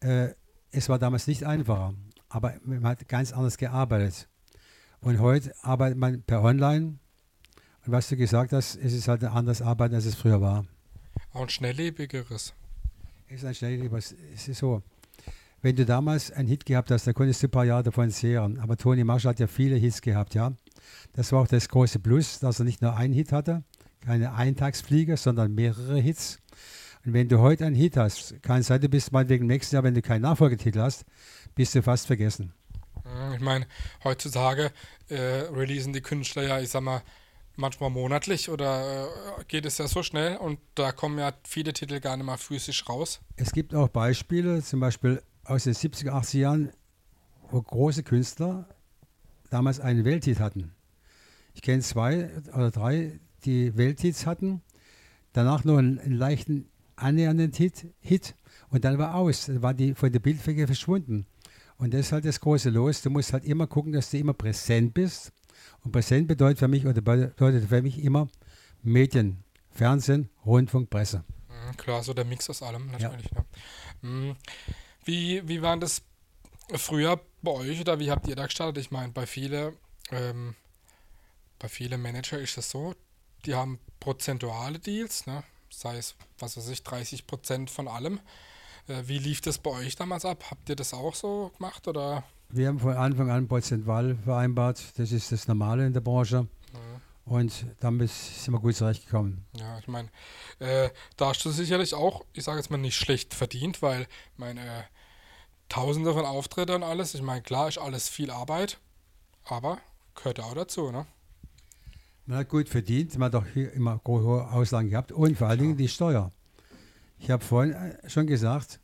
Äh, 0.00 0.28
es 0.70 0.88
war 0.88 0.98
damals 0.98 1.26
nicht 1.26 1.44
einfacher, 1.44 1.94
aber 2.28 2.54
man 2.64 2.84
hat 2.84 3.08
ganz 3.08 3.32
anders 3.32 3.56
gearbeitet. 3.56 4.28
Und 5.00 5.18
heute 5.20 5.52
arbeitet 5.62 5.98
man 5.98 6.22
per 6.22 6.42
Online. 6.42 6.98
Und 7.86 7.92
was 7.92 8.08
du 8.08 8.16
gesagt 8.16 8.52
hast, 8.52 8.76
es 8.76 8.92
ist 8.92 9.08
halt 9.08 9.24
ein 9.24 9.30
anderes 9.30 9.62
Arbeiten, 9.62 9.94
als 9.94 10.04
es 10.04 10.14
früher 10.14 10.40
war. 10.40 10.66
Auch 11.32 11.42
ein 11.42 11.48
schnelllebigeres. 11.48 12.54
Es 13.28 13.36
ist 13.36 13.44
ein 13.44 13.54
schnelllebigeres. 13.54 14.14
Es 14.34 14.48
ist 14.48 14.58
so. 14.58 14.82
Wenn 15.62 15.76
du 15.76 15.84
damals 15.84 16.30
einen 16.30 16.48
Hit 16.48 16.66
gehabt 16.66 16.90
hast, 16.90 17.06
dann 17.06 17.14
konntest 17.14 17.42
du 17.42 17.46
ein 17.46 17.50
paar 17.50 17.64
Jahre 17.64 17.82
davon 17.82 18.10
zehren. 18.10 18.58
Aber 18.58 18.76
Toni 18.76 19.04
Marshall 19.04 19.30
hat 19.30 19.40
ja 19.40 19.46
viele 19.46 19.76
Hits 19.76 20.00
gehabt, 20.00 20.34
ja. 20.34 20.52
Das 21.12 21.32
war 21.32 21.42
auch 21.42 21.48
das 21.48 21.68
große 21.68 21.98
Plus, 21.98 22.38
dass 22.38 22.58
er 22.58 22.64
nicht 22.64 22.82
nur 22.82 22.96
einen 22.96 23.12
Hit 23.12 23.32
hatte, 23.32 23.62
keine 24.00 24.32
Eintagsfliege, 24.34 25.16
sondern 25.16 25.54
mehrere 25.54 25.98
Hits. 25.98 26.38
Und 27.04 27.14
wenn 27.14 27.28
du 27.28 27.38
heute 27.38 27.66
einen 27.66 27.76
Hit 27.76 27.96
hast, 27.96 28.42
kann 28.42 28.60
es 28.60 28.66
sein, 28.66 28.80
du 28.80 28.88
bist 28.88 29.12
mal 29.12 29.28
wegen 29.28 29.46
nächsten 29.46 29.76
Jahr, 29.76 29.84
wenn 29.84 29.94
du 29.94 30.02
keinen 30.02 30.22
Nachfolgetitel 30.22 30.80
hast, 30.80 31.04
bist 31.54 31.74
du 31.74 31.82
fast 31.82 32.06
vergessen. 32.06 32.52
Ich 33.34 33.40
meine, 33.40 33.66
heutzutage 34.04 34.70
äh, 35.08 35.16
releasen 35.16 35.92
die 35.92 36.02
Künstler 36.02 36.42
ja, 36.42 36.60
ich 36.60 36.68
sag 36.68 36.82
mal, 36.82 37.02
manchmal 37.56 37.90
monatlich 37.90 38.48
oder 38.48 39.06
äh, 39.06 39.44
geht 39.48 39.66
es 39.66 39.78
ja 39.78 39.88
so 39.88 40.02
schnell 40.02 40.36
und 40.36 40.58
da 40.74 40.92
kommen 40.92 41.18
ja 41.18 41.32
viele 41.44 41.72
Titel 41.72 42.00
gar 42.00 42.16
nicht 42.16 42.26
mal 42.26 42.36
physisch 42.36 42.88
raus. 42.88 43.20
Es 43.36 43.52
gibt 43.52 43.74
auch 43.74 43.88
Beispiele, 43.88 44.62
zum 44.62 44.80
Beispiel 44.80 45.22
aus 45.44 45.64
den 45.64 45.74
70er, 45.74 46.10
80er 46.10 46.38
Jahren, 46.38 46.72
wo 47.50 47.60
große 47.60 48.02
Künstler 48.02 48.66
damals 49.50 49.80
einen 49.80 50.04
Welthit 50.04 50.38
hatten. 50.38 50.72
Ich 51.54 51.62
kenne 51.62 51.82
zwei 51.82 52.30
oder 52.54 52.70
drei, 52.70 53.18
die 53.40 53.76
Welthits 53.76 54.26
hatten, 54.26 54.62
danach 55.32 55.64
noch 55.64 55.78
einen, 55.78 55.98
einen 55.98 56.14
leichten 56.14 56.68
annähernden 56.96 57.52
Hit, 57.52 57.86
Hit 58.00 58.34
und 58.70 58.84
dann 58.84 58.98
war 58.98 59.14
aus, 59.14 59.46
dann 59.46 59.62
war 59.62 59.74
die 59.74 59.94
von 59.94 60.12
der 60.12 60.20
Bildfläche 60.20 60.66
verschwunden. 60.66 61.26
Und 61.78 61.94
das 61.94 62.00
ist 62.00 62.12
halt 62.12 62.26
das 62.26 62.40
große 62.40 62.68
Los. 62.68 63.00
Du 63.00 63.08
musst 63.08 63.32
halt 63.32 63.44
immer 63.44 63.66
gucken, 63.66 63.92
dass 63.92 64.10
du 64.10 64.18
immer 64.18 64.34
präsent 64.34 64.92
bist. 64.92 65.32
Und 65.82 65.92
präsent 65.92 66.28
bedeutet 66.28 66.58
für 66.58 66.68
mich 66.68 66.86
oder 66.86 67.00
bedeutet 67.00 67.68
für 67.68 67.82
mich 67.82 68.04
immer 68.04 68.28
Medien, 68.82 69.42
Fernsehen, 69.70 70.28
Rundfunk, 70.44 70.90
Presse. 70.90 71.24
Mhm, 71.48 71.76
klar, 71.78 72.02
so 72.02 72.12
der 72.12 72.26
Mix 72.26 72.50
aus 72.50 72.62
allem 72.62 72.90
natürlich. 72.90 73.30
Ja. 73.30 73.44
Ne? 74.02 74.36
Wie, 75.04 75.48
wie 75.48 75.62
waren 75.62 75.80
das 75.80 76.02
früher 76.74 77.18
bei 77.40 77.52
euch 77.52 77.80
oder 77.80 77.98
wie 77.98 78.10
habt 78.10 78.28
ihr 78.28 78.36
da 78.36 78.44
gestartet? 78.44 78.84
Ich 78.84 78.90
meine, 78.90 79.12
bei 79.12 79.26
vielen 79.26 79.72
ähm, 80.10 80.54
bei 81.60 81.68
vielen 81.68 82.02
Manager 82.02 82.38
ist 82.38 82.58
es 82.58 82.70
so, 82.70 82.94
die 83.46 83.54
haben 83.54 83.78
prozentuale 83.98 84.78
Deals, 84.78 85.26
ne? 85.26 85.42
sei 85.70 85.96
es, 85.96 86.14
was 86.38 86.56
weiß 86.56 86.68
ich, 86.68 86.82
30 86.82 87.26
Prozent 87.26 87.70
von 87.70 87.88
allem. 87.88 88.20
Äh, 88.88 89.02
wie 89.06 89.18
lief 89.18 89.40
das 89.40 89.58
bei 89.58 89.70
euch 89.70 89.96
damals 89.96 90.24
ab? 90.24 90.44
Habt 90.50 90.68
ihr 90.68 90.76
das 90.76 90.92
auch 90.92 91.14
so 91.14 91.52
gemacht 91.56 91.86
oder? 91.88 92.24
Wir 92.48 92.68
haben 92.68 92.80
von 92.80 92.96
Anfang 92.96 93.30
an 93.30 93.46
prozentual 93.46 94.16
vereinbart. 94.16 94.82
Das 94.96 95.12
ist 95.12 95.30
das 95.30 95.46
Normale 95.46 95.86
in 95.86 95.92
der 95.92 96.00
Branche. 96.00 96.42
Mhm. 96.42 97.00
Und 97.32 97.66
damit 97.78 98.10
sind 98.10 98.52
wir 98.52 98.58
gut 98.58 98.74
zurechtgekommen. 98.74 99.44
Ja, 99.56 99.78
ich 99.78 99.86
meine, 99.86 100.08
äh, 100.58 100.90
da 101.16 101.28
hast 101.28 101.44
du 101.44 101.50
sicherlich 101.50 101.94
auch, 101.94 102.24
ich 102.32 102.42
sage 102.42 102.58
jetzt 102.58 102.70
mal, 102.70 102.78
nicht 102.78 102.96
schlecht 102.96 103.34
verdient, 103.34 103.82
weil 103.82 104.08
meine 104.36 104.60
äh, 104.60 104.82
Tausende 105.68 106.12
von 106.12 106.24
Auftritten 106.24 106.74
und 106.74 106.82
alles, 106.82 107.14
ich 107.14 107.22
meine, 107.22 107.42
klar 107.42 107.68
ist 107.68 107.78
alles 107.78 108.08
viel 108.08 108.32
Arbeit, 108.32 108.78
aber 109.44 109.78
gehört 110.16 110.40
auch 110.40 110.54
dazu, 110.54 110.90
ne? 110.90 111.06
Man 112.30 112.38
hat 112.38 112.48
gut 112.48 112.68
verdient, 112.68 113.18
man 113.18 113.26
hat 113.26 113.34
auch 113.34 113.46
hier 113.54 113.72
immer 113.72 114.00
hohe 114.06 114.48
Auslagen 114.52 114.88
gehabt 114.88 115.10
und 115.10 115.36
vor 115.36 115.48
allen 115.48 115.58
Dingen 115.58 115.76
die 115.76 115.88
Steuer. 115.88 116.30
Ich 117.18 117.28
habe 117.28 117.44
vorhin 117.44 117.72
äh, 117.72 118.08
schon 118.08 118.28
gesagt, 118.28 118.78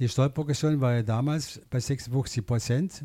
die 0.00 0.08
Steuerprogression 0.08 0.80
war 0.80 0.94
ja 0.94 1.02
damals 1.04 1.60
bei 1.70 1.78
56 1.78 2.44
Prozent. 2.44 3.04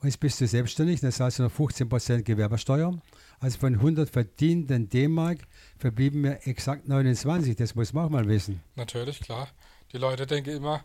Und 0.00 0.08
jetzt 0.08 0.18
bist 0.18 0.40
du 0.40 0.46
selbstständig, 0.48 1.02
das 1.02 1.20
heißt 1.20 1.38
noch 1.38 1.52
15 1.52 1.88
Prozent 1.88 2.24
Gewerbesteuer. 2.24 3.00
Also 3.38 3.60
von 3.60 3.74
100 3.74 4.10
verdienten 4.10 4.88
D-Mark 4.88 5.38
verblieben 5.78 6.22
mir 6.22 6.44
exakt 6.44 6.88
29. 6.88 7.54
Das 7.54 7.76
muss 7.76 7.92
man 7.92 8.06
auch 8.06 8.10
mal 8.10 8.26
wissen. 8.26 8.60
Natürlich, 8.74 9.20
klar. 9.20 9.46
Die 9.92 9.98
Leute 9.98 10.26
denken 10.26 10.50
immer, 10.50 10.82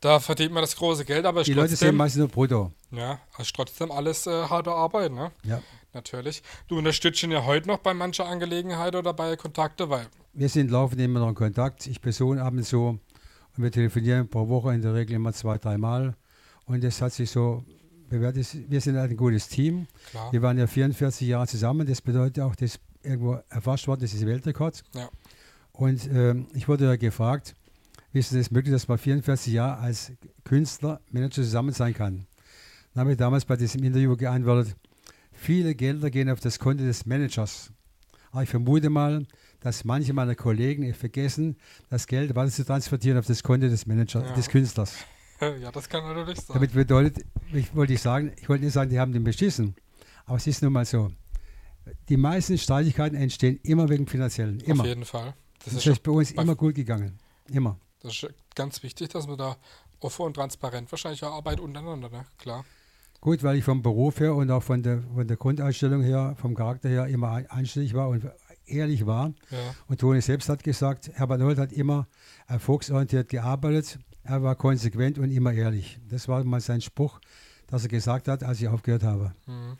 da 0.00 0.18
verdient 0.18 0.52
man 0.52 0.64
das 0.64 0.74
große 0.74 1.04
Geld, 1.04 1.24
aber 1.24 1.44
die 1.44 1.54
Leute 1.54 1.76
sehen 1.76 1.94
meistens 1.94 2.18
nur 2.18 2.28
brutto. 2.28 2.72
Ja, 2.90 3.20
also 3.36 3.52
trotzdem 3.54 3.92
alles 3.92 4.26
äh, 4.26 4.48
harte 4.48 4.72
Arbeit, 4.72 5.12
ne? 5.12 5.30
Ja. 5.44 5.62
Natürlich. 5.94 6.42
Du 6.68 6.78
unterstützt 6.78 7.22
ihn 7.22 7.30
ja 7.30 7.44
heute 7.44 7.68
noch 7.68 7.78
bei 7.78 7.92
mancher 7.92 8.26
Angelegenheit 8.26 8.94
oder 8.94 9.12
bei 9.12 9.36
Kontakte, 9.36 9.90
weil 9.90 10.06
wir 10.32 10.48
sind 10.48 10.70
laufend 10.70 11.00
immer 11.00 11.20
noch 11.20 11.28
in 11.28 11.34
Kontakt. 11.34 11.86
Ich 11.86 12.00
besuche 12.00 12.42
ab 12.42 12.54
und 12.54 12.64
zu 12.64 12.98
und 13.56 13.62
wir 13.62 13.70
telefonieren 13.70 14.28
pro 14.28 14.48
Woche 14.48 14.74
in 14.74 14.80
der 14.80 14.94
Regel 14.94 15.16
immer 15.16 15.32
zwei, 15.32 15.58
dreimal. 15.58 16.14
Und 16.64 16.82
das 16.82 17.02
hat 17.02 17.12
sich 17.12 17.30
so 17.30 17.64
bewährt. 18.08 18.36
Wir 18.36 18.80
sind 18.80 18.96
halt 18.96 19.10
ein 19.10 19.16
gutes 19.16 19.48
Team. 19.48 19.86
Klar. 20.10 20.32
Wir 20.32 20.40
waren 20.40 20.58
ja 20.58 20.66
44 20.66 21.28
Jahre 21.28 21.46
zusammen. 21.46 21.86
Das 21.86 22.00
bedeutet 22.00 22.42
auch, 22.42 22.56
dass 22.56 22.78
irgendwo 23.02 23.40
erfasst 23.50 23.86
worden 23.88 24.04
ist, 24.04 24.14
ist 24.14 24.24
Weltrekord. 24.24 24.82
Ja. 24.94 25.10
Und 25.72 26.06
äh, 26.06 26.34
ich 26.54 26.68
wurde 26.68 26.86
ja 26.86 26.96
gefragt, 26.96 27.54
wie 28.12 28.18
ist 28.18 28.32
es 28.32 28.50
möglich, 28.50 28.72
dass 28.72 28.88
man 28.88 28.98
44 28.98 29.52
Jahre 29.52 29.80
als 29.80 30.12
Künstler, 30.44 31.00
Manager 31.10 31.42
zusammen 31.42 31.72
sein 31.72 31.94
kann? 31.94 32.26
Dann 32.94 33.02
habe 33.02 33.12
ich 33.12 33.18
damals 33.18 33.44
bei 33.44 33.56
diesem 33.56 33.82
Interview 33.82 34.16
geantwortet, 34.16 34.76
viele 35.42 35.74
Gelder 35.74 36.10
gehen 36.10 36.30
auf 36.30 36.40
das 36.40 36.58
Konto 36.58 36.84
des 36.84 37.04
Managers. 37.04 37.72
Aber 38.30 38.42
ich 38.44 38.48
vermute 38.48 38.88
mal, 38.88 39.26
dass 39.60 39.84
manche 39.84 40.12
meiner 40.12 40.34
Kollegen 40.34 40.94
vergessen, 40.94 41.56
das 41.90 42.06
Geld 42.06 42.34
weiter 42.34 42.50
zu 42.50 42.64
transferieren 42.64 43.18
auf 43.18 43.26
das 43.26 43.42
Konto 43.42 43.68
des 43.68 43.86
Managers, 43.86 44.24
ja. 44.24 44.34
des 44.34 44.48
Künstlers. 44.48 44.94
Ja, 45.60 45.72
das 45.72 45.88
kann 45.88 46.04
natürlich 46.04 46.40
sein. 46.40 46.54
Damit 46.54 46.72
bedeutet, 46.72 47.26
ich 47.52 47.74
wollte 47.74 47.94
ich 47.94 48.00
sagen, 48.00 48.30
ich 48.40 48.48
wollte 48.48 48.62
nicht 48.62 48.74
sagen, 48.74 48.90
die 48.90 49.00
haben 49.00 49.12
den 49.12 49.24
beschissen, 49.24 49.74
aber 50.24 50.36
es 50.36 50.46
ist 50.46 50.62
nun 50.62 50.72
mal 50.72 50.84
so. 50.84 51.10
Die 52.08 52.16
meisten 52.16 52.56
Streitigkeiten 52.56 53.16
entstehen 53.18 53.58
immer 53.64 53.88
wegen 53.88 54.06
finanziellen. 54.06 54.60
Immer. 54.60 54.82
Auf 54.82 54.86
jeden 54.86 55.04
Fall. 55.04 55.34
Das, 55.64 55.74
das 55.74 55.84
ist, 55.84 56.02
bei 56.04 56.12
uns 56.12 56.32
bei 56.32 56.42
immer 56.42 56.54
gut 56.54 56.76
gegangen. 56.76 57.18
Immer. 57.48 57.76
Das 58.02 58.12
ist 58.22 58.32
ganz 58.54 58.84
wichtig, 58.84 59.08
dass 59.08 59.26
man 59.26 59.36
da 59.36 59.56
offen 59.98 60.26
und 60.26 60.34
transparent 60.34 60.92
wahrscheinlich 60.92 61.24
auch 61.24 61.32
arbeitet 61.32 61.58
untereinander, 61.58 62.08
ne? 62.08 62.24
Klar. 62.38 62.64
Gut, 63.22 63.44
weil 63.44 63.56
ich 63.56 63.62
vom 63.62 63.82
Beruf 63.82 64.18
her 64.18 64.34
und 64.34 64.50
auch 64.50 64.64
von 64.64 64.82
der, 64.82 65.00
von 65.14 65.28
der 65.28 65.36
Grundeinstellung 65.36 66.02
her, 66.02 66.34
vom 66.40 66.56
Charakter 66.56 66.88
her 66.88 67.06
immer 67.06 67.44
einstellig 67.50 67.94
war 67.94 68.08
und 68.08 68.28
ehrlich 68.66 69.06
war. 69.06 69.32
Ja. 69.50 69.58
Und 69.86 70.00
Toni 70.00 70.20
selbst 70.20 70.48
hat 70.48 70.64
gesagt, 70.64 71.08
Herbert 71.14 71.38
Nold 71.38 71.56
hat 71.56 71.70
immer 71.72 72.08
erfolgsorientiert 72.48 73.28
gearbeitet, 73.28 74.00
er 74.24 74.42
war 74.42 74.56
konsequent 74.56 75.18
und 75.18 75.30
immer 75.30 75.52
ehrlich. 75.52 76.00
Das 76.08 76.26
war 76.26 76.42
mal 76.42 76.60
sein 76.60 76.80
Spruch, 76.80 77.20
dass 77.68 77.84
er 77.84 77.90
gesagt 77.90 78.26
hat, 78.26 78.42
als 78.42 78.60
ich 78.60 78.66
aufgehört 78.66 79.04
habe. 79.04 79.32
Mhm. 79.46 79.76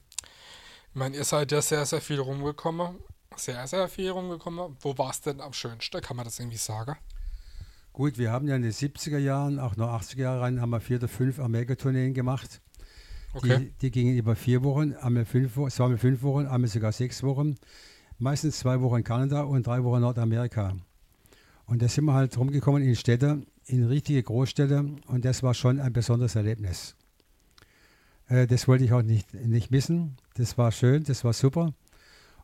Ich 0.91 0.95
meine, 0.95 1.17
ihr 1.17 1.25
seid 1.25 1.51
ja 1.51 1.61
sehr, 1.61 1.85
sehr 1.85 2.01
viel 2.01 2.21
rumgekommen. 2.21 2.97
Sehr, 3.35 3.67
sehr 3.67 3.89
viel 3.89 4.11
rumgekommen. 4.11 4.77
Wo 4.79 4.97
war 4.99 5.11
es 5.11 5.21
denn 5.21 5.41
am 5.41 5.53
schönsten? 5.53 6.01
Kann 6.01 6.17
man 6.17 6.27
das 6.27 6.39
irgendwie 6.39 6.59
sagen? 6.59 6.95
Gut, 7.93 8.19
wir 8.19 8.31
haben 8.31 8.47
ja 8.47 8.55
in 8.55 8.63
den 8.63 8.73
70er 8.73 9.19
Jahren, 9.19 9.59
auch 9.59 9.75
noch 9.75 9.89
80er 9.89 10.21
Jahre 10.21 10.43
rein, 10.43 10.61
haben 10.61 10.71
wir 10.71 10.81
vier 10.81 10.99
oder 10.99 11.09
fünf 11.09 11.41
Amerika-Tourneen 11.41 12.15
gemacht. 12.15 12.61
Okay. 13.35 13.59
Die, 13.59 13.73
die, 13.81 13.91
gingen 13.91 14.17
über 14.17 14.37
vier 14.37 14.63
Wochen, 14.63 14.93
einmal 14.95 15.25
fünf, 15.25 15.55
zweimal 15.71 15.99
fünf 15.99 16.23
Wochen, 16.23 16.47
einmal 16.47 16.69
sogar 16.69 16.93
sechs 16.93 17.23
Wochen 17.23 17.57
meistens 18.23 18.61
zwei 18.61 18.81
Wochen 18.81 18.99
in 18.99 19.05
Kanada 19.05 19.43
und 19.43 19.67
drei 19.67 19.83
Wochen 19.83 19.97
in 19.97 20.03
Nordamerika. 20.03 20.77
Und 21.67 21.83
da 21.83 21.89
sind 21.89 22.05
wir 22.05 22.15
halt 22.15 22.37
rumgekommen 22.39 22.83
in 22.83 22.95
Städte, 22.97 23.43
in 23.67 23.85
richtige 23.85 24.23
Großstädte 24.23 24.97
und 25.07 25.25
das 25.25 25.43
war 25.43 25.55
schon 25.55 25.81
ein 25.81 25.93
besonderes 25.93 26.37
Erlebnis. 26.37 26.95
Äh, 28.29 28.47
das 28.47 28.69
wollte 28.69 28.85
ich 28.85 28.93
auch 28.93 29.03
nicht, 29.03 29.35
nicht 29.35 29.71
missen. 29.71 30.17
Das 30.35 30.57
war 30.57 30.71
schön, 30.73 31.05
das 31.05 31.25
war 31.25 31.33
super. 31.33 31.75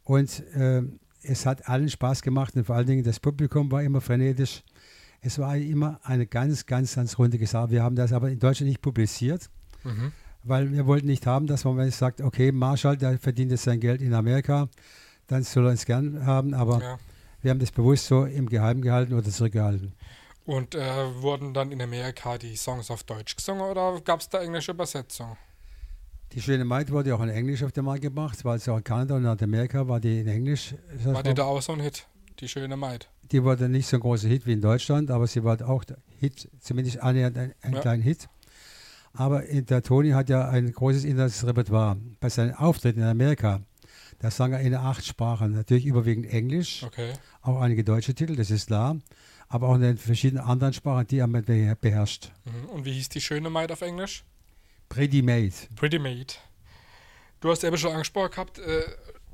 Und 0.04 0.40
äh, 0.54 0.82
es 1.22 1.46
hat 1.46 1.68
allen 1.68 1.88
Spaß 1.88 2.22
gemacht 2.22 2.56
und 2.56 2.64
vor 2.64 2.76
allen 2.76 2.86
Dingen 2.86 3.04
das 3.04 3.20
Publikum 3.20 3.70
war 3.70 3.82
immer 3.82 4.00
frenetisch. 4.00 4.62
Es 5.20 5.38
war 5.38 5.56
immer 5.56 6.00
eine 6.04 6.26
ganz, 6.26 6.66
ganz, 6.66 6.94
ganz 6.94 7.18
runde 7.18 7.44
Sache. 7.46 7.70
Wir 7.70 7.82
haben 7.82 7.96
das 7.96 8.12
aber 8.12 8.30
in 8.30 8.38
Deutschland 8.38 8.68
nicht 8.68 8.82
publiziert, 8.82 9.50
mhm. 9.84 10.12
Weil 10.42 10.72
wir 10.72 10.86
wollten 10.86 11.06
nicht 11.06 11.26
haben, 11.26 11.46
dass 11.46 11.64
man 11.64 11.90
sagt, 11.90 12.20
okay, 12.20 12.52
Marshall, 12.52 12.96
der 12.96 13.18
verdient 13.18 13.50
jetzt 13.50 13.64
sein 13.64 13.80
Geld 13.80 14.00
in 14.02 14.14
Amerika 14.14 14.68
dann 15.28 15.42
soll 15.44 15.66
er 15.66 15.72
es 15.72 15.86
gern 15.86 16.26
haben, 16.26 16.54
aber 16.54 16.82
ja. 16.82 16.98
wir 17.42 17.50
haben 17.52 17.60
das 17.60 17.70
bewusst 17.70 18.06
so 18.06 18.24
im 18.24 18.48
Geheimen 18.48 18.82
gehalten 18.82 19.14
oder 19.14 19.30
zurückgehalten. 19.30 19.92
Und 20.44 20.74
äh, 20.74 20.80
wurden 21.20 21.52
dann 21.52 21.70
in 21.70 21.80
Amerika 21.80 22.38
die 22.38 22.56
Songs 22.56 22.90
auf 22.90 23.04
Deutsch 23.04 23.36
gesungen 23.36 23.62
oder 23.62 24.00
gab 24.00 24.20
es 24.20 24.28
da 24.30 24.42
englische 24.42 24.72
Übersetzung? 24.72 25.36
Die 26.32 26.40
Schöne 26.40 26.64
Maid 26.64 26.90
wurde 26.90 27.14
auch 27.14 27.20
in 27.20 27.28
Englisch 27.28 27.62
auf 27.62 27.72
den 27.72 27.84
Markt 27.84 28.02
gebracht, 28.02 28.42
weil 28.44 28.56
es 28.56 28.68
auch 28.68 28.78
in 28.78 28.84
Kanada 28.84 29.16
und 29.16 29.22
Nordamerika 29.22 29.86
war 29.86 30.00
die 30.00 30.20
in 30.20 30.28
Englisch. 30.28 30.74
War 31.04 31.22
die 31.22 31.34
da 31.34 31.44
auch 31.44 31.60
so 31.60 31.72
ein 31.72 31.80
Hit, 31.80 32.06
die 32.40 32.48
Schöne 32.48 32.76
Maid? 32.76 33.08
Die 33.30 33.44
wurde 33.44 33.68
nicht 33.68 33.86
so 33.86 33.98
ein 33.98 34.00
großer 34.00 34.28
Hit 34.28 34.46
wie 34.46 34.54
in 34.54 34.62
Deutschland, 34.62 35.10
aber 35.10 35.26
sie 35.26 35.44
war 35.44 35.60
auch 35.68 35.84
Hit, 36.18 36.50
zumindest 36.60 37.00
annähernd 37.00 37.36
ein, 37.36 37.54
ein 37.60 37.74
ja. 37.74 37.80
kleiner 37.80 38.02
Hit. 38.02 38.28
Aber 39.12 39.42
der 39.42 39.82
Toni 39.82 40.10
hat 40.10 40.28
ja 40.28 40.48
ein 40.48 40.72
großes 40.72 41.04
internationales 41.04 41.46
Repertoire. 41.46 41.96
Bei 42.20 42.28
seinen 42.28 42.54
Auftritten 42.54 43.00
in 43.00 43.06
Amerika 43.06 43.60
da 44.18 44.30
sang 44.30 44.52
er 44.52 44.60
in 44.60 44.74
acht 44.74 45.04
Sprachen, 45.04 45.52
natürlich 45.52 45.86
überwiegend 45.86 46.26
Englisch, 46.26 46.82
okay. 46.82 47.12
auch 47.42 47.60
einige 47.60 47.84
deutsche 47.84 48.14
Titel, 48.14 48.34
das 48.34 48.50
ist 48.50 48.66
klar, 48.66 48.96
aber 49.48 49.68
auch 49.68 49.76
in 49.76 49.82
den 49.82 49.96
verschiedenen 49.96 50.44
anderen 50.44 50.72
Sprachen, 50.72 51.06
die 51.06 51.18
er 51.18 51.28
beherrscht. 51.76 52.32
Mhm. 52.44 52.68
Und 52.70 52.84
wie 52.84 52.92
hieß 52.92 53.08
die 53.10 53.20
schöne 53.20 53.48
Maid 53.48 53.70
auf 53.70 53.82
Englisch? 53.82 54.24
Pretty 54.88 55.22
Maid. 55.22 55.68
Pretty 55.76 55.98
Maid. 55.98 56.40
Du 57.40 57.50
hast 57.50 57.62
eben 57.62 57.78
schon 57.78 57.92
angesprochen 57.92 58.30
gehabt, 58.30 58.58
äh, 58.58 58.82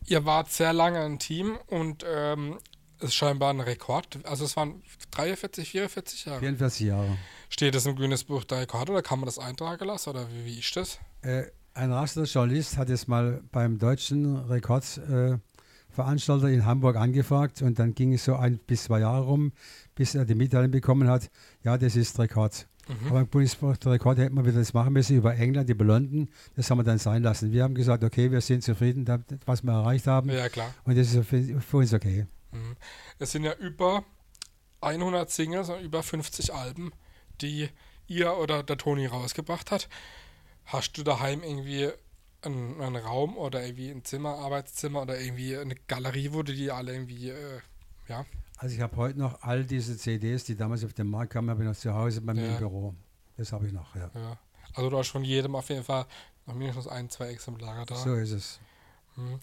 ihr 0.07 0.27
wart 0.27 0.51
sehr 0.51 0.75
lange 0.75 1.01
ein 1.01 1.19
Team 1.19 1.57
und 1.69 2.05
ähm, 2.07 2.59
ist 3.01 3.15
scheinbar 3.15 3.51
ein 3.51 3.61
Rekord. 3.61 4.19
Also 4.25 4.45
es 4.45 4.57
waren 4.57 4.83
43, 5.13 5.71
44 5.71 6.25
Jahre. 6.27 6.41
44 6.41 6.87
Jahre. 6.87 7.17
Steht 7.49 7.75
das 7.75 7.87
im 7.87 7.97
Guinness 7.97 8.25
Buch 8.25 8.45
der 8.45 8.61
Rekorde 8.61 8.93
oder 8.93 9.01
kann 9.03 9.21
man 9.21 9.27
das 9.27 9.39
eintragen 9.39 9.87
lassen 9.87 10.11
oder 10.11 10.29
wie, 10.31 10.45
wie 10.47 10.59
ist 10.59 10.77
das? 10.77 10.99
Äh, 11.23 11.45
ein 11.75 11.93
rasender 11.93 12.29
Journalist 12.29 12.77
hat 12.77 12.91
es 12.91 13.07
mal 13.09 13.43
beim 13.51 13.79
deutschen 13.79 14.37
Rekordveranstalter 14.37 16.49
äh, 16.49 16.55
in 16.55 16.65
Hamburg 16.65 16.97
angefragt 16.97 17.63
und 17.63 17.79
dann 17.79 17.95
ging 17.95 18.15
es 18.15 18.25
so 18.25 18.37
ein 18.37 18.59
bis 18.59 18.85
zwei 18.85 19.01
Jahre 19.01 19.25
rum, 19.25 19.53
bis 19.95 20.15
er 20.15 20.25
die 20.25 20.35
Mitteilung 20.35 20.71
bekommen 20.71 21.09
hat, 21.09 21.31
ja, 21.63 21.77
das 21.77 21.97
ist 21.97 22.19
Rekord. 22.19 22.67
Mhm. 22.89 23.09
Aber 23.09 23.21
im 23.21 23.29
Bundesrekord 23.29 24.19
hätten 24.19 24.35
wir 24.35 24.45
wieder 24.45 24.59
das 24.59 24.75
machen 24.75 24.93
müssen 24.93 25.17
über 25.17 25.35
England, 25.35 25.69
die 25.69 25.75
Blonden. 25.75 26.29
Das 26.55 26.71
haben 26.71 26.79
wir 26.79 26.85
dann 26.85 26.99
sein 26.99 27.23
lassen. 27.23 27.53
Wir 27.53 27.63
haben 27.63 27.75
gesagt, 27.75 28.05
okay, 28.05 28.31
wir 28.31 28.41
sind 28.41 28.63
zufrieden, 28.63 29.05
damit, 29.05 29.27
was 29.47 29.63
wir 29.63 29.73
erreicht 29.73 30.07
haben. 30.07 30.31
Ja, 30.31 30.49
klar. 30.49 30.75
Und 30.85 30.99
das 30.99 31.15
ist 31.15 31.27
für, 31.27 31.61
für 31.61 31.77
uns 31.79 31.95
okay. 31.95 32.27
Mhm. 32.55 32.77
Es 33.19 33.33
sind 33.33 33.45
ja 33.45 33.53
über 33.55 34.05
100 34.81 35.31
Singles 35.31 35.69
und 35.69 35.81
über 35.81 36.03
50 36.03 36.55
Alben, 36.55 36.93
die 37.41 37.69
ihr 38.07 38.37
oder 38.37 38.63
der 38.63 38.77
Toni 38.79 39.07
rausgebracht 39.07 39.71
hat. 39.71 39.89
Hast 40.67 40.93
du 40.97 41.03
daheim 41.03 41.43
irgendwie 41.43 41.91
einen, 42.43 42.81
einen 42.81 42.97
Raum 42.97 43.37
oder 43.37 43.65
irgendwie 43.65 43.91
ein 43.91 44.05
Zimmer, 44.05 44.37
Arbeitszimmer 44.37 45.03
oder 45.03 45.19
irgendwie 45.21 45.57
eine 45.57 45.75
Galerie, 45.87 46.31
wo 46.33 46.43
du 46.43 46.55
die 46.55 46.71
alle 46.71 46.93
irgendwie, 46.93 47.31
äh, 47.31 47.61
ja, 48.09 48.27
Also 48.59 48.75
ich 48.75 48.81
habe 48.83 48.97
heute 48.97 49.19
noch 49.19 49.43
all 49.43 49.65
diese 49.65 49.97
CDs, 49.97 50.45
die 50.45 50.55
damals 50.57 50.85
auf 50.85 50.93
den 50.93 51.07
Markt 51.09 51.33
kamen, 51.33 51.49
habe 51.51 51.63
ich 51.63 51.69
noch 51.69 51.77
zu 51.77 51.93
Hause 51.95 52.21
bei 52.21 52.35
mir 52.35 52.47
Ja. 52.47 52.53
im 52.53 52.59
Büro. 52.59 52.95
Das 53.37 53.53
habe 53.53 53.67
ich 53.67 53.73
noch, 53.73 53.95
ja. 53.97 54.11
ja. 54.15 54.39
Also 54.75 54.91
du 54.91 54.99
hast 54.99 55.09
von 55.09 55.25
jedem 55.25 55.55
auf 55.57 55.69
jeden 55.71 55.85
Fall 55.85 56.07
noch 56.47 56.55
mindestens 56.55 56.87
ein, 56.89 57.09
zwei 57.09 57.29
Exemplare 57.29 57.87
da. 57.87 57.95
So 57.97 58.15
ist 58.15 58.31
es. 58.33 58.61
Mhm. 59.17 59.41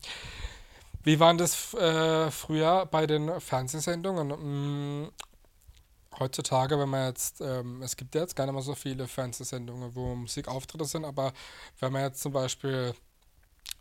Wie 1.04 1.20
waren 1.20 1.38
das 1.38 1.74
äh, 1.74 2.30
früher 2.32 2.86
bei 2.86 3.08
den 3.08 3.40
Fernsehsendungen? 3.40 5.04
Mm, 5.04 5.12
heutzutage, 6.20 6.78
wenn 6.80 6.90
man 6.90 7.08
jetzt, 7.08 7.42
ähm, 7.42 7.82
es 7.82 7.96
gibt 7.96 8.16
ja 8.16 8.22
jetzt 8.22 8.36
gar 8.36 8.46
nicht 8.46 8.54
mehr 8.54 8.62
so 8.62 8.76
viele 8.76 9.08
Fernsehsendungen, 9.08 9.96
wo 9.96 10.16
Musikauftritte 10.16 10.86
sind, 10.86 11.06
aber 11.06 11.34
wenn 11.80 11.92
man 11.92 12.04
jetzt 12.04 12.22
zum 12.22 12.34
Beispiel 12.34 12.94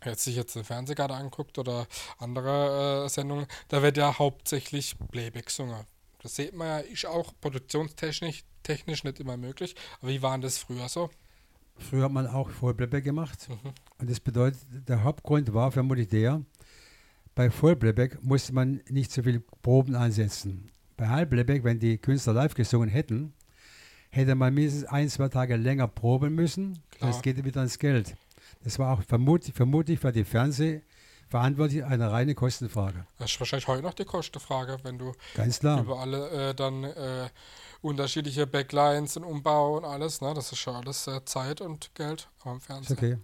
jetzt 0.03 0.23
sich 0.23 0.35
jetzt 0.35 0.55
den 0.55 0.63
Fernsehgarten 0.63 1.15
anguckt 1.15 1.57
oder 1.57 1.87
andere 2.17 3.05
äh, 3.05 3.09
Sendungen, 3.09 3.45
da 3.67 3.81
wird 3.81 3.97
ja 3.97 4.17
hauptsächlich 4.17 4.95
Playback 5.11 5.47
gesungen. 5.47 5.85
Das 6.23 6.35
sieht 6.35 6.55
man 6.55 6.67
ja, 6.67 6.77
ist 6.79 7.05
auch 7.05 7.33
produktionstechnisch 7.39 8.43
technisch 8.63 9.03
nicht 9.03 9.19
immer 9.19 9.37
möglich. 9.37 9.75
Aber 10.01 10.11
wie 10.11 10.21
waren 10.21 10.41
das 10.41 10.57
früher 10.57 10.87
so? 10.89 11.09
Früher 11.77 12.05
hat 12.05 12.11
man 12.11 12.27
auch 12.27 12.49
Vollplayback 12.49 13.03
gemacht. 13.03 13.49
Mhm. 13.49 13.73
Und 13.97 14.09
das 14.09 14.19
bedeutet, 14.19 14.59
der 14.87 15.03
Hauptgrund 15.03 15.53
war 15.53 15.71
vermutlich 15.71 16.09
der, 16.09 16.41
bei 17.35 17.49
Vollplayback 17.49 18.23
musste 18.23 18.53
man 18.53 18.81
nicht 18.89 19.11
so 19.11 19.23
viele 19.23 19.39
Proben 19.39 19.95
einsetzen. 19.95 20.71
Bei 20.97 21.07
Halbplayback, 21.07 21.63
wenn 21.63 21.79
die 21.79 21.97
Künstler 21.97 22.33
live 22.33 22.53
gesungen 22.53 22.89
hätten, 22.89 23.33
hätte 24.09 24.35
man 24.35 24.53
mindestens 24.53 24.85
ein, 24.85 25.09
zwei 25.09 25.29
Tage 25.29 25.55
länger 25.55 25.87
proben 25.87 26.35
müssen. 26.35 26.79
Klar. 26.91 27.11
Das 27.11 27.21
geht 27.21 27.43
wieder 27.43 27.61
ans 27.61 27.79
Geld. 27.79 28.15
Das 28.63 28.77
war 28.77 28.93
auch 28.93 29.03
vermutlich, 29.03 29.55
vermutlich 29.55 29.99
für 29.99 30.11
die 30.11 30.25
Fernsehverantwortlichen 30.25 31.85
eine 31.85 32.11
reine 32.11 32.35
Kostenfrage. 32.35 33.07
Das 33.17 33.31
ist 33.31 33.39
wahrscheinlich 33.39 33.67
heute 33.67 33.81
noch 33.81 33.93
die 33.93 34.05
Kostenfrage, 34.05 34.77
wenn 34.83 34.97
du 34.97 35.13
über 35.35 35.99
alle 35.99 36.49
äh, 36.49 36.53
dann 36.53 36.83
äh, 36.83 37.29
unterschiedliche 37.81 38.45
Backlines 38.45 39.17
und 39.17 39.23
Umbau 39.23 39.77
und 39.77 39.85
alles. 39.85 40.21
Ne? 40.21 40.33
Das 40.33 40.51
ist 40.51 40.59
schon 40.59 40.75
alles 40.75 41.07
äh, 41.07 41.23
Zeit 41.25 41.61
und 41.61 41.95
Geld 41.95 42.29
am 42.43 42.59
Fernsehen. 42.61 42.97
okay. 42.97 43.17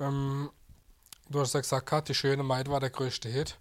Ähm, 0.00 0.50
du 1.30 1.40
hast 1.40 1.54
ja 1.54 1.60
gesagt, 1.60 1.86
Kat, 1.86 2.08
die 2.08 2.14
schöne 2.14 2.42
Maid 2.42 2.68
war 2.68 2.80
der 2.80 2.90
größte 2.90 3.28
Hit. 3.28 3.58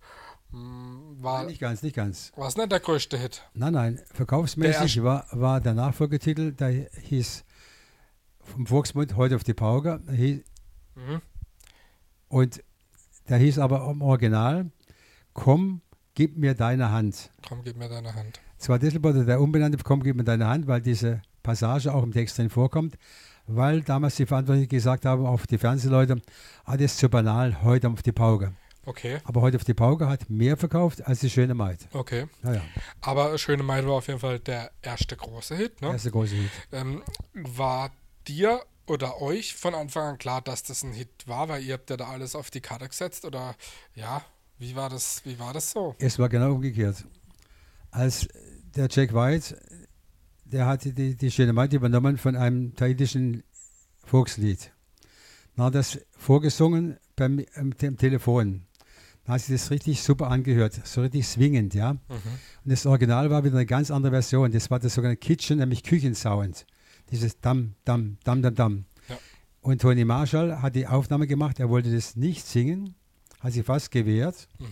Mm, 0.52 1.22
War, 1.24 1.40
Nein, 1.40 1.48
nicht 1.48 1.60
ganz, 1.62 1.82
nicht 1.82 1.96
ganz. 1.96 2.32
war 2.36 2.48
es 2.48 2.56
nicht 2.58 2.72
der 2.72 2.80
größte 2.80 3.18
Hit? 3.18 3.44
Nein, 3.54 3.74
nein, 3.74 3.96
Der 3.96 4.06
verkaufsmäßig 4.16 4.82
erste- 4.98 5.04
war, 5.04 5.26
war 5.32 5.60
der 5.62 5.74
Nachfolgetitel, 5.74 6.52
der 6.52 6.70
hieß 7.02 7.44
vom 8.40 8.68
Volksmund 8.68 9.16
heute 9.16 9.36
auf 9.36 9.44
die 9.44 9.54
Pauke. 9.54 10.00
Der 10.08 10.14
Mhm. 10.96 11.22
Und 12.28 12.64
der 13.30 13.38
hieß 13.38 13.58
aber 13.60 13.90
im 13.90 14.02
Original, 14.02 14.70
komm, 15.34 15.82
gib 16.14 16.38
mir 16.38 16.54
deine 16.54 16.92
Hand. 16.92 17.32
Komm, 17.48 17.64
gib 17.64 17.78
mir 17.78 17.90
deine 17.90 18.14
Hand. 18.14 18.40
Zwar 18.60 18.78
deshalb 18.80 19.04
wurde 19.04 19.26
der 19.26 19.42
umbenannte, 19.42 19.78
komm, 19.84 20.04
gib 20.04 20.16
mir 20.16 20.24
deine 20.24 20.46
Hand, 20.48 20.68
weil 20.68 20.82
diese 20.82 21.22
Passage 21.44 21.94
auch 21.94 22.04
im 22.04 22.12
Text 22.12 22.38
drin 22.38 22.50
vorkommt, 22.50 22.96
weil 23.46 23.82
damals 23.82 24.16
die 24.16 24.26
Verantwortlichen 24.26 24.70
gesagt 24.70 25.06
haben, 25.06 25.26
auf 25.26 25.46
die 25.46 25.58
Fernsehleute, 25.58 26.22
ah, 26.66 26.78
das 26.78 26.94
ist 26.94 26.98
zu 26.98 27.10
banal, 27.10 27.62
heute 27.64 27.90
auf 27.90 28.02
die 28.02 28.12
Pauke. 28.14 28.54
Okay, 28.86 29.20
Aber 29.24 29.40
heute 29.40 29.56
auf 29.56 29.64
die 29.64 29.74
Pauke 29.74 30.10
hat 30.10 30.30
mehr 30.30 30.58
verkauft 30.58 31.06
als 31.08 31.20
die 31.22 31.30
schöne 31.30 31.54
Maid. 31.54 31.80
okay. 31.94 32.28
Naja, 32.42 32.62
Aber 33.00 33.38
Schöne 33.38 33.64
Maid 33.64 33.86
war 33.86 33.94
auf 33.94 34.08
jeden 34.08 34.20
Fall 34.20 34.40
der 34.40 34.72
erste 34.82 35.16
große 35.16 35.56
Hit. 35.56 35.82
Ne? 35.82 35.88
erste 35.88 36.12
große 36.12 36.36
Hit. 36.36 36.52
Ähm, 36.74 37.02
war 37.34 37.92
dir 38.28 38.62
oder 38.86 39.22
euch 39.22 39.56
von 39.56 39.74
Anfang 39.74 40.04
an 40.04 40.18
klar, 40.18 40.42
dass 40.42 40.64
das 40.64 40.84
ein 40.84 40.92
Hit 40.92 41.10
war, 41.28 41.48
weil 41.48 41.64
ihr 41.64 41.76
habt 41.76 41.90
ja 41.90 41.96
da 41.96 42.10
alles 42.10 42.36
auf 42.36 42.52
die 42.52 42.60
Karte 42.60 42.90
gesetzt 42.90 43.24
oder 43.24 43.56
ja, 43.96 44.22
wie 44.60 44.76
war 44.76 44.90
das, 44.90 45.22
wie 45.24 45.40
war 45.40 45.54
das 45.54 45.72
so? 45.72 45.96
Es 46.00 46.20
war 46.20 46.28
genau 46.28 46.52
umgekehrt. 46.52 47.06
Als 47.92 48.28
der 48.76 48.90
Jack 48.92 49.14
White, 49.14 49.58
der 50.46 50.66
hatte 50.66 50.94
die, 50.94 51.16
die 51.16 51.32
schöne 51.32 51.54
Maid 51.54 51.74
übernommen 51.74 52.18
von 52.18 52.36
einem 52.36 52.76
tahitischen 52.76 53.44
Volkslied. 54.04 54.72
Dann 55.56 55.66
hat 55.66 55.76
das 55.76 56.00
vorgesungen 56.12 56.98
beim, 57.16 57.44
am, 57.56 57.74
am 57.82 57.98
Telefon. 57.98 58.66
Da 59.26 59.34
hat 59.34 59.42
sich 59.42 59.56
das 59.56 59.72
richtig 59.72 60.02
super 60.02 60.30
angehört, 60.30 60.82
so 60.86 61.02
richtig 61.02 61.26
swingend, 61.26 61.74
ja. 61.74 61.94
Mhm. 61.94 62.00
Und 62.10 62.72
das 62.72 62.86
Original 62.86 63.30
war 63.30 63.44
wieder 63.44 63.56
eine 63.56 63.66
ganz 63.66 63.90
andere 63.90 64.12
Version. 64.12 64.52
Das 64.52 64.70
war 64.70 64.80
das 64.80 64.96
sogenannte 64.96 65.20
Kitchen, 65.20 65.60
nämlich 65.60 65.84
Küchensound. 65.84 66.66
Dieses 67.10 67.40
Dam, 67.40 67.76
Dam, 67.86 68.18
Dam, 68.24 68.42
Dam, 68.42 68.56
Dam. 68.56 68.86
Ja. 69.08 69.18
Und 69.62 69.82
Tony 69.82 70.04
Marshall 70.04 70.62
hat 70.62 70.76
die 70.76 70.88
Aufnahme 70.88 71.28
gemacht, 71.28 71.60
er 71.60 71.70
wollte 71.70 71.94
das 71.94 72.18
nicht 72.18 72.46
singen, 72.46 72.96
hat 73.40 73.54
sich 73.54 73.66
fast 73.66 73.92
gewehrt. 73.92 74.50
Mhm. 74.60 74.66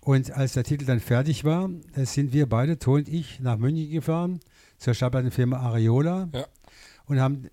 Und 0.00 0.32
als 0.32 0.54
der 0.54 0.64
Titel 0.64 0.84
dann 0.84 1.00
fertig 1.00 1.44
war, 1.44 1.68
da 1.94 2.06
sind 2.06 2.32
wir 2.32 2.48
beide, 2.48 2.78
Ton 2.78 3.00
und 3.00 3.08
ich, 3.08 3.40
nach 3.40 3.56
München 3.56 3.90
gefahren, 3.90 4.40
zur 4.78 4.94
Schallplattenfirma 4.94 5.56
Areola 5.58 6.28
Ja. 6.32 6.46
und 7.06 7.20
haben 7.20 7.48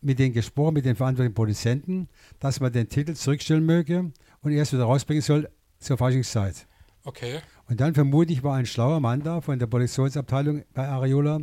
mit 0.00 0.18
denen 0.18 0.32
gesprochen, 0.32 0.74
mit 0.74 0.84
den 0.84 0.96
verantwortlichen 0.96 1.34
Produzenten, 1.34 2.08
dass 2.38 2.60
man 2.60 2.72
den 2.72 2.88
Titel 2.88 3.14
zurückstellen 3.14 3.64
möge 3.66 4.12
und 4.42 4.52
erst 4.52 4.72
wieder 4.72 4.84
rausbringen 4.84 5.22
soll 5.22 5.48
zur 5.78 5.98
Faschingszeit. 5.98 6.66
Okay, 7.04 7.40
Und 7.68 7.80
dann 7.80 7.94
vermutlich 7.94 8.42
war 8.42 8.56
ein 8.56 8.66
schlauer 8.66 9.00
Mann 9.00 9.22
da 9.22 9.40
von 9.40 9.58
der 9.58 9.66
Produktionsabteilung 9.66 10.64
bei 10.74 10.86
Areola. 10.86 11.40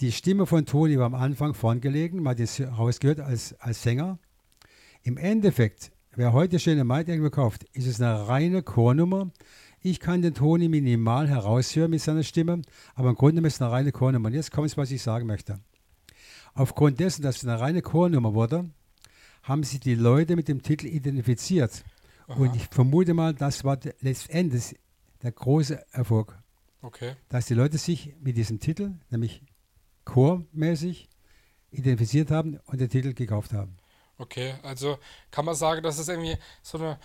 Die 0.00 0.12
Stimme 0.12 0.46
von 0.46 0.66
Toni 0.66 0.98
war 0.98 1.06
am 1.06 1.14
Anfang 1.14 1.54
vorn 1.54 1.80
gelegen, 1.80 2.22
man 2.22 2.32
hat 2.32 2.40
es 2.40 2.60
rausgehört 2.60 3.20
als, 3.20 3.54
als 3.60 3.82
Sänger. 3.82 4.18
Im 5.02 5.16
Endeffekt, 5.16 5.90
wer 6.14 6.32
heute 6.32 6.58
schöne 6.58 6.84
Maid 6.84 7.08
irgendwo 7.08 7.30
kauft, 7.30 7.64
ist 7.72 7.86
es 7.86 8.00
eine 8.00 8.28
reine 8.28 8.62
Chornummer. 8.62 9.30
Ich 9.80 10.00
kann 10.00 10.22
den 10.22 10.34
Toni 10.34 10.68
minimal 10.68 11.28
heraushören 11.28 11.90
mit 11.90 12.00
seiner 12.00 12.22
Stimme, 12.22 12.62
aber 12.94 13.10
im 13.10 13.14
Grunde 13.14 13.46
ist 13.46 13.54
es 13.54 13.62
eine 13.62 13.70
reine 13.70 13.92
Chornummer. 13.92 14.28
Und 14.28 14.34
jetzt 14.34 14.50
kommt 14.50 14.66
es, 14.66 14.76
was 14.76 14.90
ich 14.90 15.02
sagen 15.02 15.26
möchte. 15.26 15.60
Aufgrund 16.54 16.98
dessen, 17.00 17.22
dass 17.22 17.36
es 17.36 17.44
eine 17.44 17.60
reine 17.60 17.82
Chornummer 17.82 18.34
wurde, 18.34 18.70
haben 19.42 19.62
sich 19.62 19.80
die 19.80 19.94
Leute 19.94 20.34
mit 20.34 20.48
dem 20.48 20.62
Titel 20.62 20.86
identifiziert. 20.86 21.84
Und 22.26 22.48
Aha. 22.48 22.56
ich 22.56 22.66
vermute 22.68 23.14
mal, 23.14 23.34
das 23.34 23.62
war 23.62 23.78
letztendlich 24.00 24.76
der 25.22 25.32
große 25.32 25.84
Erfolg, 25.92 26.36
okay. 26.82 27.14
dass 27.28 27.46
die 27.46 27.54
Leute 27.54 27.78
sich 27.78 28.14
mit 28.20 28.36
diesem 28.36 28.58
Titel, 28.58 28.94
nämlich 29.10 29.42
chormäßig, 30.04 31.08
identifiziert 31.70 32.30
haben 32.30 32.58
und 32.66 32.80
den 32.80 32.88
Titel 32.88 33.12
gekauft 33.12 33.52
haben. 33.52 33.76
Okay, 34.18 34.54
also 34.62 34.98
kann 35.30 35.44
man 35.44 35.54
sagen, 35.54 35.82
dass 35.82 35.98
es 35.98 36.08
irgendwie 36.08 36.36
so, 36.62 36.78
eine, 36.78 36.98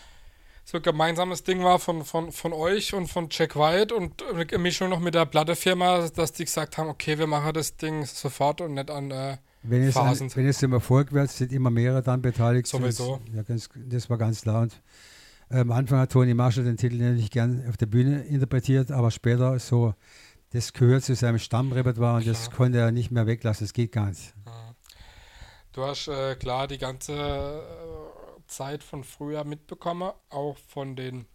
so 0.63 0.77
ein 0.77 0.83
gemeinsames 0.83 1.43
Ding 1.43 1.63
war 1.63 1.79
von, 1.79 2.05
von, 2.05 2.31
von 2.31 2.53
euch 2.53 2.93
und 2.93 3.07
von 3.07 3.27
Jack 3.29 3.55
White 3.55 3.95
und 3.95 4.23
eine 4.23 4.57
Mischung 4.57 4.89
noch 4.89 4.99
mit 4.99 5.15
der 5.15 5.25
Plattefirma, 5.25 6.07
dass 6.09 6.31
die 6.33 6.45
gesagt 6.45 6.77
haben, 6.77 6.89
okay, 6.89 7.17
wir 7.17 7.27
machen 7.27 7.53
das 7.53 7.77
Ding 7.77 8.05
sofort 8.05 8.61
und 8.61 8.75
nicht 8.75 8.89
an 8.89 9.11
äh, 9.11 9.37
Wenn 9.63 9.83
es, 9.83 9.93
Phasen. 9.95 10.33
wenn 10.35 10.47
es 10.47 10.59
zum 10.59 10.73
Erfolg 10.73 11.11
wird, 11.11 11.29
sind 11.31 11.51
immer 11.51 11.69
mehrere 11.69 12.01
dann 12.01 12.21
beteiligt. 12.21 12.67
Sowieso. 12.67 13.13
Und, 13.13 13.33
ja, 13.35 13.43
ganz, 13.43 13.69
das 13.75 14.09
war 14.09 14.17
ganz 14.17 14.41
klar. 14.41 14.61
Und 14.61 14.81
äh, 15.49 15.59
am 15.59 15.71
Anfang 15.71 15.99
hat 15.99 16.11
Toni 16.11 16.33
Marshall 16.33 16.63
den 16.63 16.77
Titel 16.77 16.97
natürlich 16.97 17.31
gern 17.31 17.65
auf 17.67 17.77
der 17.77 17.87
Bühne 17.87 18.23
interpretiert, 18.23 18.91
aber 18.91 19.11
später 19.11 19.57
so, 19.59 19.93
das 20.51 20.73
gehört 20.73 21.03
zu 21.03 21.15
seinem 21.15 21.39
Stammrepertoire 21.39 22.17
und 22.17 22.27
das 22.27 22.45
Klar. 22.45 22.57
konnte 22.57 22.77
er 22.79 22.91
nicht 22.91 23.09
mehr 23.11 23.25
weglassen. 23.25 23.65
Das 23.65 23.73
geht 23.73 23.91
gar 23.91 24.07
nicht. 24.09 24.33
Du 25.73 25.83
hast 25.83 26.09
äh, 26.09 26.35
klar 26.35 26.67
die 26.67 26.77
ganze 26.77 27.13
äh, 27.13 28.10
Zeit 28.51 28.83
von 28.83 29.03
früher 29.03 29.43
mitbekommen, 29.43 30.11
auch 30.29 30.57
von 30.57 30.95
den 30.95 31.25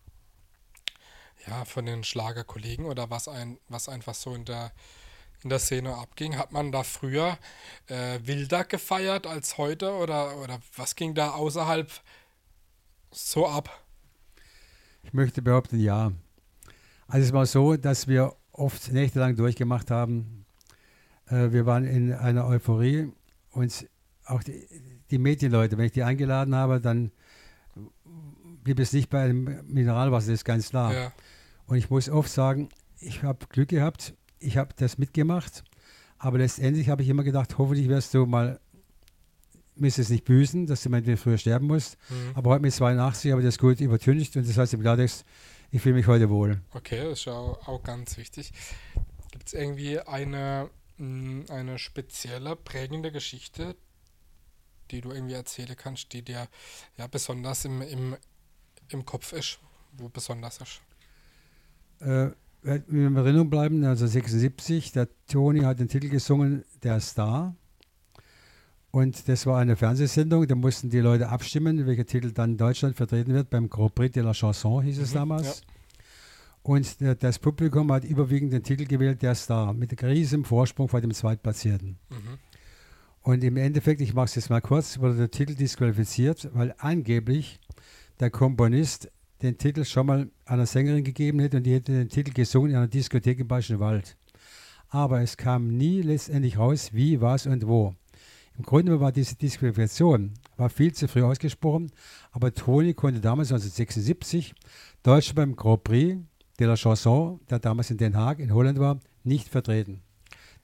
ja, 1.46 1.64
von 1.64 1.86
den 1.86 2.02
Schlagerkollegen 2.02 2.86
oder 2.86 3.10
was 3.10 3.28
ein, 3.28 3.58
was 3.68 3.88
einfach 3.88 4.14
so 4.14 4.34
in 4.34 4.44
der 4.44 4.72
in 5.42 5.50
der 5.50 5.58
Szene 5.58 5.94
abging. 5.94 6.36
Hat 6.36 6.52
man 6.52 6.72
da 6.72 6.82
früher 6.82 7.38
äh, 7.88 8.18
wilder 8.22 8.64
gefeiert 8.64 9.26
als 9.26 9.58
heute 9.58 9.92
oder, 9.92 10.36
oder 10.38 10.60
was 10.76 10.96
ging 10.96 11.14
da 11.14 11.30
außerhalb 11.32 11.90
so 13.10 13.46
ab? 13.46 13.70
Ich 15.02 15.12
möchte 15.12 15.42
behaupten, 15.42 15.78
ja. 15.78 16.12
Also 17.06 17.26
es 17.26 17.32
war 17.32 17.46
so, 17.46 17.76
dass 17.76 18.08
wir 18.08 18.34
oft 18.52 18.90
nächtelang 18.92 19.36
durchgemacht 19.36 19.90
haben. 19.90 20.46
Äh, 21.26 21.52
wir 21.52 21.66
waren 21.66 21.84
in 21.84 22.12
einer 22.12 22.46
Euphorie 22.46 23.12
und 23.52 23.88
auch 24.24 24.42
die, 24.42 24.66
die 25.10 25.18
Medienleute, 25.18 25.78
wenn 25.78 25.86
ich 25.86 25.92
die 25.92 26.02
eingeladen 26.02 26.54
habe, 26.54 26.80
dann 26.80 27.12
blieb 28.64 28.78
es 28.80 28.92
nicht 28.92 29.10
bei 29.10 29.22
einem 29.22 29.60
Mineralwasser, 29.66 30.28
das 30.28 30.40
ist 30.40 30.44
ganz 30.44 30.70
klar. 30.70 30.92
Ja, 30.94 31.12
Und 31.66 31.76
ich 31.76 31.90
muss 31.90 32.08
oft 32.08 32.30
sagen, 32.30 32.68
ich 33.00 33.22
habe 33.22 33.46
Glück 33.48 33.68
gehabt, 33.68 34.14
ich 34.38 34.56
habe 34.56 34.70
das 34.76 34.98
mitgemacht, 34.98 35.64
Aber 36.18 36.38
letztendlich 36.38 36.88
habe 36.88 37.02
ich 37.02 37.08
immer 37.08 37.22
gedacht, 37.24 37.58
hoffentlich 37.58 37.88
wirst 37.88 38.14
du 38.14 38.24
mal, 38.26 38.58
müsstest 39.76 40.10
nicht 40.10 40.24
büßen, 40.24 40.66
dass 40.66 40.82
du 40.82 40.88
meinetwegen 40.88 41.18
früher 41.18 41.36
sterben 41.38 41.66
musst. 41.66 41.98
Mhm. 42.08 42.32
Aber 42.34 42.50
heute 42.50 42.62
mit 42.62 42.72
82 42.72 43.30
habe 43.30 43.42
ich 43.42 43.46
das 43.46 43.58
gut 43.58 43.80
übertüncht 43.80 44.34
und 44.36 44.48
das 44.48 44.56
heißt 44.56 44.72
im 44.74 44.80
Klartext, 44.80 45.24
ich 45.70 45.82
fühle 45.82 45.96
mich 45.96 46.06
heute 46.06 46.30
wohl. 46.30 46.60
Okay, 46.72 47.04
das 47.04 47.18
ist 47.20 47.24
ja 47.26 47.34
auch, 47.34 47.68
auch 47.68 47.82
ganz 47.82 48.16
wichtig. 48.16 48.52
Gibt 49.30 49.48
es 49.48 49.52
irgendwie 49.52 50.00
eine, 50.00 50.70
mh, 50.96 51.52
eine 51.52 51.78
spezielle, 51.78 52.56
prägende 52.56 53.12
Geschichte, 53.12 53.76
die 54.90 55.00
du 55.00 55.10
irgendwie 55.12 55.34
erzählen 55.34 55.76
kannst, 55.76 56.12
die 56.12 56.22
dir 56.22 56.48
ja 56.96 57.06
besonders 57.06 57.64
im, 57.64 57.82
im, 57.82 58.16
im 58.88 59.04
Kopf 59.04 59.32
ist, 59.32 59.58
wo 59.96 60.08
besonders 60.08 60.58
ist? 60.60 60.80
Äh, 62.00 62.30
wenn 62.62 62.84
wir 62.88 63.06
in 63.06 63.16
Erinnerung 63.16 63.48
bleiben, 63.50 63.84
also 63.84 64.06
76, 64.06 64.92
der 64.92 65.08
Toni 65.28 65.60
hat 65.60 65.78
den 65.78 65.88
Titel 65.88 66.08
gesungen, 66.08 66.64
Der 66.82 67.00
Star. 67.00 67.54
Und 68.90 69.28
das 69.28 69.44
war 69.46 69.58
eine 69.60 69.76
Fernsehsendung, 69.76 70.46
da 70.46 70.54
mussten 70.54 70.88
die 70.90 71.00
Leute 71.00 71.28
abstimmen, 71.28 71.86
welcher 71.86 72.06
Titel 72.06 72.32
dann 72.32 72.52
in 72.52 72.56
Deutschland 72.56 72.96
vertreten 72.96 73.34
wird. 73.34 73.50
Beim 73.50 73.68
Grand 73.68 73.94
Prix 73.94 74.12
de 74.14 74.22
la 74.22 74.32
Chanson 74.32 74.82
hieß 74.82 74.98
es 74.98 75.10
Mhm, 75.10 75.14
damals. 75.14 75.46
ja. 75.60 75.66
Und 76.62 76.96
das 77.22 77.38
Publikum 77.38 77.92
hat 77.92 78.04
überwiegend 78.04 78.52
den 78.52 78.62
Titel 78.64 78.86
gewählt, 78.86 79.22
Der 79.22 79.34
Star, 79.36 79.72
mit 79.72 80.02
riesigem 80.02 80.44
Vorsprung 80.44 80.88
vor 80.88 81.00
dem 81.00 81.12
Zweitplatzierten. 81.12 81.98
Mhm. 82.08 82.38
Und 83.26 83.42
im 83.42 83.56
Endeffekt, 83.56 84.00
ich 84.00 84.14
mache 84.14 84.26
es 84.26 84.36
jetzt 84.36 84.50
mal 84.50 84.60
kurz, 84.60 85.00
wurde 85.00 85.16
der 85.16 85.32
Titel 85.32 85.56
disqualifiziert, 85.56 86.48
weil 86.54 86.72
angeblich 86.78 87.58
der 88.20 88.30
Komponist 88.30 89.10
den 89.42 89.58
Titel 89.58 89.84
schon 89.84 90.06
mal 90.06 90.30
einer 90.44 90.64
Sängerin 90.64 91.02
gegeben 91.02 91.40
hätte 91.40 91.56
und 91.56 91.64
die 91.64 91.74
hätte 91.74 91.90
den 91.90 92.08
Titel 92.08 92.32
gesungen 92.32 92.70
in 92.70 92.76
einer 92.76 92.86
Diskothek 92.86 93.40
im 93.40 93.48
Bayerischen 93.48 93.80
Wald. 93.80 94.16
Aber 94.90 95.22
es 95.22 95.36
kam 95.36 95.76
nie 95.76 96.02
letztendlich 96.02 96.56
raus, 96.56 96.90
wie, 96.92 97.20
was 97.20 97.48
und 97.48 97.66
wo. 97.66 97.96
Im 98.58 98.64
Grunde 98.64 99.00
war 99.00 99.10
diese 99.10 99.34
Disqualifikation 99.34 100.34
war 100.56 100.70
viel 100.70 100.94
zu 100.94 101.08
früh 101.08 101.24
ausgesprochen, 101.24 101.90
aber 102.30 102.54
Toni 102.54 102.94
konnte 102.94 103.20
damals 103.20 103.50
1976 103.50 104.54
Deutschland 105.02 105.34
beim 105.34 105.56
Grand 105.56 105.82
Prix 105.82 106.16
de 106.60 106.66
la 106.68 106.76
Chanson, 106.76 107.40
der 107.50 107.58
damals 107.58 107.90
in 107.90 107.96
Den 107.96 108.16
Haag 108.16 108.38
in 108.38 108.54
Holland 108.54 108.78
war, 108.78 109.00
nicht 109.24 109.48
vertreten. 109.48 110.00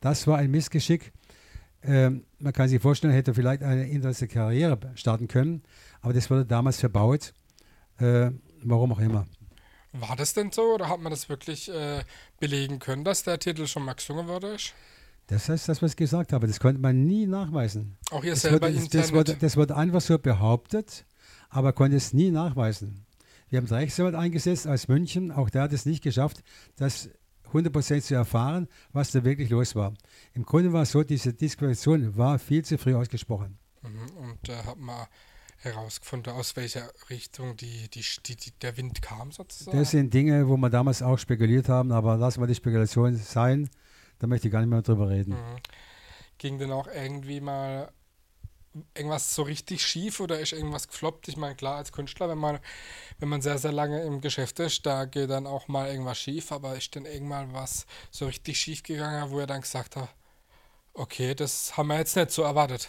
Das 0.00 0.28
war 0.28 0.38
ein 0.38 0.52
Missgeschick. 0.52 1.12
Ähm, 1.84 2.24
man 2.38 2.52
kann 2.52 2.68
sich 2.68 2.80
vorstellen, 2.80 3.12
er 3.12 3.16
hätte 3.18 3.34
vielleicht 3.34 3.62
eine 3.62 3.88
internationale 3.88 4.32
Karriere 4.32 4.78
starten 4.94 5.28
können, 5.28 5.62
aber 6.00 6.12
das 6.12 6.30
wurde 6.30 6.44
damals 6.44 6.78
verbaut. 6.78 7.34
Äh, 7.98 8.30
warum 8.62 8.92
auch 8.92 9.00
immer. 9.00 9.26
War 9.92 10.16
das 10.16 10.32
denn 10.32 10.50
so 10.50 10.74
oder 10.74 10.88
hat 10.88 11.00
man 11.00 11.10
das 11.10 11.28
wirklich 11.28 11.68
äh, 11.68 12.02
belegen 12.40 12.78
können, 12.78 13.04
dass 13.04 13.24
der 13.24 13.38
Titel 13.38 13.66
schon 13.66 13.84
mal 13.84 13.92
gesungen 13.92 14.26
wurde? 14.26 14.56
Das 15.26 15.48
heißt, 15.48 15.68
das, 15.68 15.82
was 15.82 15.92
ich 15.92 15.96
gesagt 15.96 16.32
habe, 16.32 16.46
das 16.46 16.60
konnte 16.60 16.80
man 16.80 17.04
nie 17.04 17.26
nachweisen. 17.26 17.96
Auch 18.10 18.24
ihr 18.24 18.32
Das 18.32 18.42
selber 18.42 18.66
wurde, 18.66 18.74
das, 18.74 18.84
intern 18.84 19.00
das, 19.00 19.12
wurde, 19.12 19.36
das 19.36 19.56
wurde 19.56 19.76
einfach 19.76 20.00
so 20.00 20.18
behauptet, 20.18 21.04
aber 21.50 21.72
konnte 21.72 21.96
es 21.96 22.12
nie 22.12 22.30
nachweisen. 22.30 23.04
Wir 23.48 23.58
haben 23.58 23.66
den 23.66 23.76
Rechtsanwalt 23.76 24.14
eingesetzt 24.14 24.66
aus 24.66 24.88
München, 24.88 25.30
auch 25.30 25.50
der 25.50 25.62
hat 25.62 25.72
es 25.74 25.84
nicht 25.84 26.02
geschafft, 26.02 26.42
das 26.76 27.10
100% 27.52 28.00
zu 28.00 28.14
erfahren, 28.14 28.68
was 28.92 29.10
da 29.10 29.24
wirklich 29.24 29.50
los 29.50 29.74
war. 29.74 29.94
Im 30.34 30.44
Grunde 30.44 30.72
war 30.72 30.82
es 30.82 30.92
so, 30.92 31.02
diese 31.02 31.32
Disqualifikation 31.32 32.16
war 32.16 32.38
viel 32.38 32.64
zu 32.64 32.78
früh 32.78 32.94
ausgesprochen. 32.94 33.58
Mhm. 33.82 34.16
Und 34.16 34.48
da 34.48 34.64
hat 34.64 34.78
man 34.78 35.06
herausgefunden, 35.58 36.32
aus 36.32 36.56
welcher 36.56 36.90
Richtung 37.08 37.56
die, 37.56 37.88
die, 37.88 38.04
die, 38.26 38.36
die, 38.36 38.50
der 38.60 38.76
Wind 38.76 39.00
kam 39.00 39.30
sozusagen. 39.30 39.78
Das 39.78 39.90
sind 39.92 40.12
Dinge, 40.12 40.48
wo 40.48 40.56
wir 40.56 40.70
damals 40.70 41.02
auch 41.02 41.18
spekuliert 41.18 41.68
haben, 41.68 41.92
aber 41.92 42.16
lassen 42.16 42.40
wir 42.40 42.46
die 42.46 42.54
Spekulation 42.54 43.16
sein, 43.16 43.70
da 44.18 44.26
möchte 44.26 44.48
ich 44.48 44.52
gar 44.52 44.60
nicht 44.60 44.70
mehr 44.70 44.82
drüber 44.82 45.08
reden. 45.08 45.32
Mhm. 45.34 45.56
Ging 46.38 46.58
denn 46.58 46.72
auch 46.72 46.88
irgendwie 46.88 47.40
mal 47.40 47.92
irgendwas 48.94 49.34
so 49.34 49.42
richtig 49.42 49.86
schief 49.86 50.20
oder 50.20 50.40
ist 50.40 50.52
irgendwas 50.52 50.88
gefloppt? 50.88 51.28
Ich 51.28 51.36
meine, 51.36 51.54
klar, 51.54 51.76
als 51.76 51.92
Künstler, 51.92 52.28
wenn 52.28 52.38
man, 52.38 52.58
wenn 53.18 53.28
man 53.28 53.42
sehr, 53.42 53.58
sehr 53.58 53.72
lange 53.72 54.02
im 54.02 54.20
Geschäft 54.20 54.58
ist, 54.60 54.86
da 54.86 55.04
geht 55.04 55.30
dann 55.30 55.46
auch 55.46 55.68
mal 55.68 55.90
irgendwas 55.90 56.18
schief, 56.18 56.52
aber 56.52 56.76
ist 56.76 56.94
denn 56.94 57.04
irgendwann 57.04 57.52
was 57.52 57.86
so 58.10 58.26
richtig 58.26 58.58
schief 58.58 58.82
gegangen, 58.82 59.30
wo 59.30 59.40
ihr 59.40 59.46
dann 59.46 59.60
gesagt 59.60 59.96
habt, 59.96 60.14
okay, 60.94 61.34
das 61.34 61.76
haben 61.76 61.88
wir 61.88 61.98
jetzt 61.98 62.16
nicht 62.16 62.30
so 62.30 62.42
erwartet. 62.42 62.88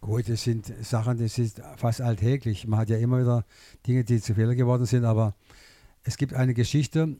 Gut, 0.00 0.28
das 0.28 0.42
sind 0.42 0.70
Sachen, 0.84 1.18
das 1.18 1.38
ist 1.38 1.62
fast 1.76 2.00
alltäglich. 2.00 2.66
Man 2.66 2.80
hat 2.80 2.90
ja 2.90 2.98
immer 2.98 3.20
wieder 3.20 3.46
Dinge, 3.86 4.04
die 4.04 4.20
zu 4.20 4.34
Fehler 4.34 4.54
geworden 4.54 4.84
sind, 4.84 5.04
aber 5.04 5.34
es 6.02 6.18
gibt 6.18 6.34
eine 6.34 6.52
Geschichte. 6.52 7.16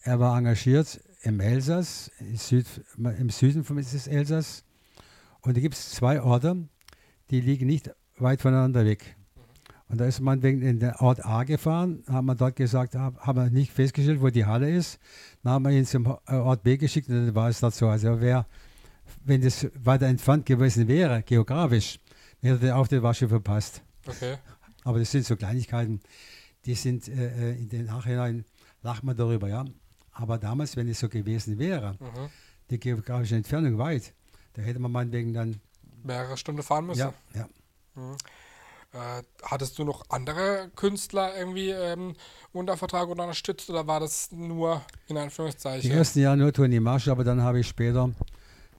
Er 0.00 0.20
war 0.20 0.38
engagiert 0.38 1.00
im 1.22 1.40
Elsass, 1.40 2.10
im, 2.18 2.36
Süd, 2.36 2.66
im 2.96 3.28
Süden 3.28 3.62
des 3.76 4.06
Elsass. 4.06 4.64
Und 5.42 5.56
da 5.56 5.60
gibt 5.60 5.74
es 5.74 5.90
zwei 5.90 6.22
Orte, 6.22 6.66
die 7.30 7.40
liegen 7.40 7.66
nicht 7.66 7.90
weit 8.18 8.40
voneinander 8.40 8.84
weg. 8.84 9.16
Und 9.88 9.98
da 10.00 10.06
ist 10.06 10.20
man 10.20 10.42
wegen 10.42 10.62
in 10.62 10.80
den 10.80 10.92
Ort 10.96 11.24
A 11.24 11.44
gefahren, 11.44 12.02
haben 12.08 12.26
wir 12.26 12.34
dort 12.34 12.56
gesagt, 12.56 12.94
hab- 12.96 13.18
haben 13.20 13.38
wir 13.38 13.50
nicht 13.50 13.70
festgestellt, 13.72 14.20
wo 14.20 14.30
die 14.30 14.44
Halle 14.46 14.70
ist. 14.74 14.98
Dann 15.42 15.52
haben 15.54 15.64
wir 15.64 15.72
ihn 15.72 15.84
zum 15.86 16.06
äh, 16.26 16.34
Ort 16.34 16.62
B 16.62 16.76
geschickt 16.76 17.08
und 17.08 17.26
dann 17.26 17.34
war 17.34 17.48
es 17.50 17.60
so. 17.60 17.88
Also 17.88 18.20
wer, 18.20 18.46
wenn 19.24 19.42
das 19.42 19.66
weiter 19.82 20.06
entfernt 20.06 20.46
gewesen 20.46 20.88
wäre, 20.88 21.22
geografisch, 21.22 22.00
hätte 22.40 22.58
der 22.60 22.76
Auftritt 22.78 23.02
war 23.02 23.14
schon 23.14 23.28
verpasst. 23.28 23.82
Okay. 24.06 24.36
Aber 24.84 24.98
das 24.98 25.10
sind 25.10 25.24
so 25.26 25.36
Kleinigkeiten, 25.36 26.00
die 26.64 26.74
sind 26.74 27.08
äh, 27.08 27.52
äh, 27.52 27.58
in 27.58 27.68
den 27.68 27.84
Nachhinein, 27.86 28.44
lacht 28.82 29.02
man 29.04 29.16
darüber, 29.16 29.48
ja. 29.48 29.64
Aber 30.12 30.38
damals, 30.38 30.76
wenn 30.76 30.88
es 30.88 31.00
so 31.00 31.08
gewesen 31.08 31.58
wäre, 31.58 31.92
Mhm. 32.00 32.28
die 32.70 32.80
geografische 32.80 33.36
Entfernung 33.36 33.76
weit, 33.78 34.14
da 34.54 34.62
hätte 34.62 34.78
man 34.78 34.92
meinetwegen 34.92 35.34
dann, 35.34 35.56
Mehrere 36.04 36.36
Stunden 36.36 36.62
fahren 36.62 36.86
müssen. 36.86 37.00
ja, 37.00 37.14
ja. 37.34 37.48
Mhm. 37.94 38.16
Äh, 38.92 39.22
hattest 39.42 39.76
du 39.78 39.84
noch 39.84 40.04
andere 40.08 40.70
Künstler 40.76 41.36
irgendwie 41.36 41.70
ähm, 41.70 42.14
unter 42.52 42.76
Vertrag 42.76 43.08
oder 43.08 43.24
unterstützt 43.24 43.68
oder 43.68 43.88
war 43.88 43.98
das 43.98 44.30
nur 44.30 44.82
in 45.08 45.16
Die 45.16 45.20
Anführungszeichen? 45.22 45.90
ersten 45.90 46.20
Jahre 46.20 46.36
nur 46.36 46.52
Toni 46.52 46.78
Marsch, 46.78 47.08
aber 47.08 47.24
dann 47.24 47.42
habe 47.42 47.58
ich 47.58 47.66
später, 47.66 48.10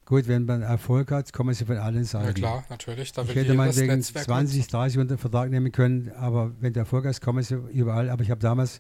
gut, 0.05 0.29
wenn 0.29 0.45
man 0.45 0.61
Erfolg 0.61 1.11
hat, 1.11 1.33
kommen 1.33 1.53
sie 1.53 1.65
von 1.65 1.75
allen 1.77 1.97
Ja 1.97 2.03
Seiten. 2.05 2.33
klar, 2.35 2.63
natürlich. 2.69 3.11
Da 3.11 3.23
Ich 3.23 3.35
hätte 3.35 3.53
meinetwegen 3.55 3.93
Netzwerk 3.95 4.23
20, 4.23 4.67
30 4.67 4.99
unter 4.99 5.17
Vertrag 5.17 5.49
nehmen 5.49 5.73
können, 5.73 6.09
aber 6.17 6.53
wenn 6.61 6.71
du 6.71 6.79
Erfolg 6.79 7.05
hast, 7.05 7.19
kommen 7.19 7.43
sie 7.43 7.55
überall. 7.55 8.09
Aber 8.09 8.23
ich 8.23 8.31
habe 8.31 8.39
damals 8.39 8.79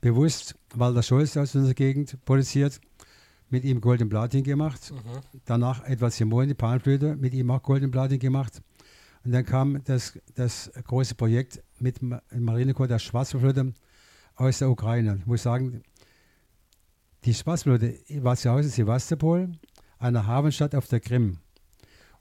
bewusst 0.00 0.54
Walter 0.74 1.02
Scholz 1.02 1.36
aus 1.36 1.54
unserer 1.54 1.74
Gegend 1.74 2.16
produziert, 2.24 2.80
mit 3.50 3.64
ihm 3.64 3.80
Golden 3.80 4.08
Platin 4.08 4.42
gemacht. 4.44 4.92
Mhm. 4.92 5.40
Danach 5.44 5.84
Edward 5.84 6.12
Simon, 6.12 6.48
die 6.48 6.54
Panflöte, 6.54 7.16
mit 7.16 7.34
ihm 7.34 7.50
auch 7.50 7.62
Golden 7.62 7.90
Platin 7.90 8.18
gemacht. 8.18 8.62
Und 9.24 9.32
dann 9.32 9.44
kam 9.44 9.82
das, 9.84 10.18
das 10.34 10.70
große 10.84 11.14
Projekt 11.14 11.62
mit 11.78 12.00
Ma- 12.00 12.22
Marineko, 12.34 12.86
der 12.86 12.98
Schwarzflöte 12.98 13.74
aus 14.36 14.58
der 14.58 14.70
Ukraine. 14.70 15.16
Ich 15.20 15.26
muss 15.26 15.42
sagen, 15.42 15.82
die 17.24 17.34
Schwarzflöte 17.34 17.98
war 18.22 18.36
zu 18.36 18.50
Hause 18.50 18.64
in 18.68 18.70
Sevastopol, 18.70 19.50
einer 19.98 20.26
Hafenstadt 20.26 20.74
auf 20.74 20.88
der 20.88 21.00
Krim. 21.00 21.38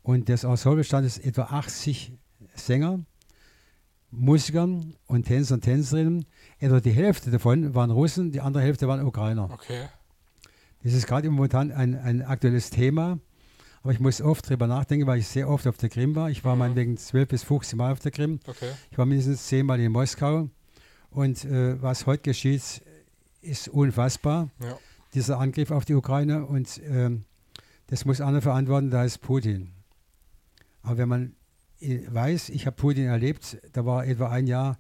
Und 0.02 0.28
das 0.28 0.44
Ensemble 0.44 0.78
bestand 0.80 1.06
aus 1.06 1.18
etwa 1.18 1.44
80 1.44 2.14
Sänger, 2.56 3.00
Musikern 4.12 4.96
und 5.06 5.26
Tänzer 5.28 5.56
und 5.56 5.62
Tänzerinnen. 5.62 6.26
Etwa 6.58 6.80
die 6.80 6.92
Hälfte 6.92 7.30
davon 7.32 7.76
waren 7.76 7.92
Russen, 7.92 8.32
die 8.32 8.42
andere 8.42 8.64
Hälfte 8.64 8.88
waren 8.88 9.06
Ukrainer. 9.06 9.50
Okay. 9.52 9.88
Das 10.84 10.94
ist 10.94 11.08
gerade 11.08 11.30
momentan 11.30 11.72
ein, 11.72 11.96
ein 11.96 12.22
aktuelles 12.22 12.70
Thema. 12.70 13.20
Aber 13.82 13.94
ich 13.94 14.00
muss 14.00 14.22
oft 14.22 14.50
drüber 14.50 14.68
nachdenken, 14.68 15.08
weil 15.08 15.20
ich 15.20 15.28
sehr 15.28 15.50
oft 15.50 15.66
auf 15.68 15.78
der 15.78 15.90
Krim 15.90 16.16
war. 16.16 16.30
Ich 16.30 16.44
war 16.44 16.56
Mhm. 16.56 16.60
meinetwegen 16.60 16.98
12 16.98 17.30
bis 17.30 17.44
15 17.44 17.78
Mal 17.78 17.92
auf 17.94 18.00
der 18.00 18.12
Krim. 18.12 18.40
Okay. 18.46 18.72
Ich 18.92 18.98
war 18.98 19.06
mindestens 19.06 19.48
10 19.48 19.66
Mal 19.66 19.80
in 19.80 19.92
Moskau. 19.92 20.50
Und 21.12 21.46
äh, 21.46 21.82
was 21.82 22.06
heute 22.06 22.24
geschieht, 22.24 22.82
ist 23.42 23.68
unfassbar. 23.70 24.50
Ja. 24.62 24.78
Dieser 25.14 25.40
Angriff 25.40 25.72
auf 25.72 25.86
die 25.86 25.96
Ukraine. 25.96 26.46
Und 26.46 26.80
ähm, 26.84 27.24
das 27.88 28.06
muss 28.06 28.22
einer 28.22 28.42
verantworten, 28.42 28.92
da 28.92 29.04
ist 29.04 29.20
Putin. 29.22 29.72
Aber 30.84 30.98
wenn 30.98 31.10
man 31.10 31.36
äh, 31.80 32.02
weiß, 32.10 32.50
ich 32.50 32.66
habe 32.66 32.76
Putin 32.76 33.06
erlebt, 33.06 33.58
da 33.74 33.86
war 33.86 34.04
er 34.06 34.12
etwa 34.12 34.30
ein 34.30 34.46
Jahr 34.46 34.78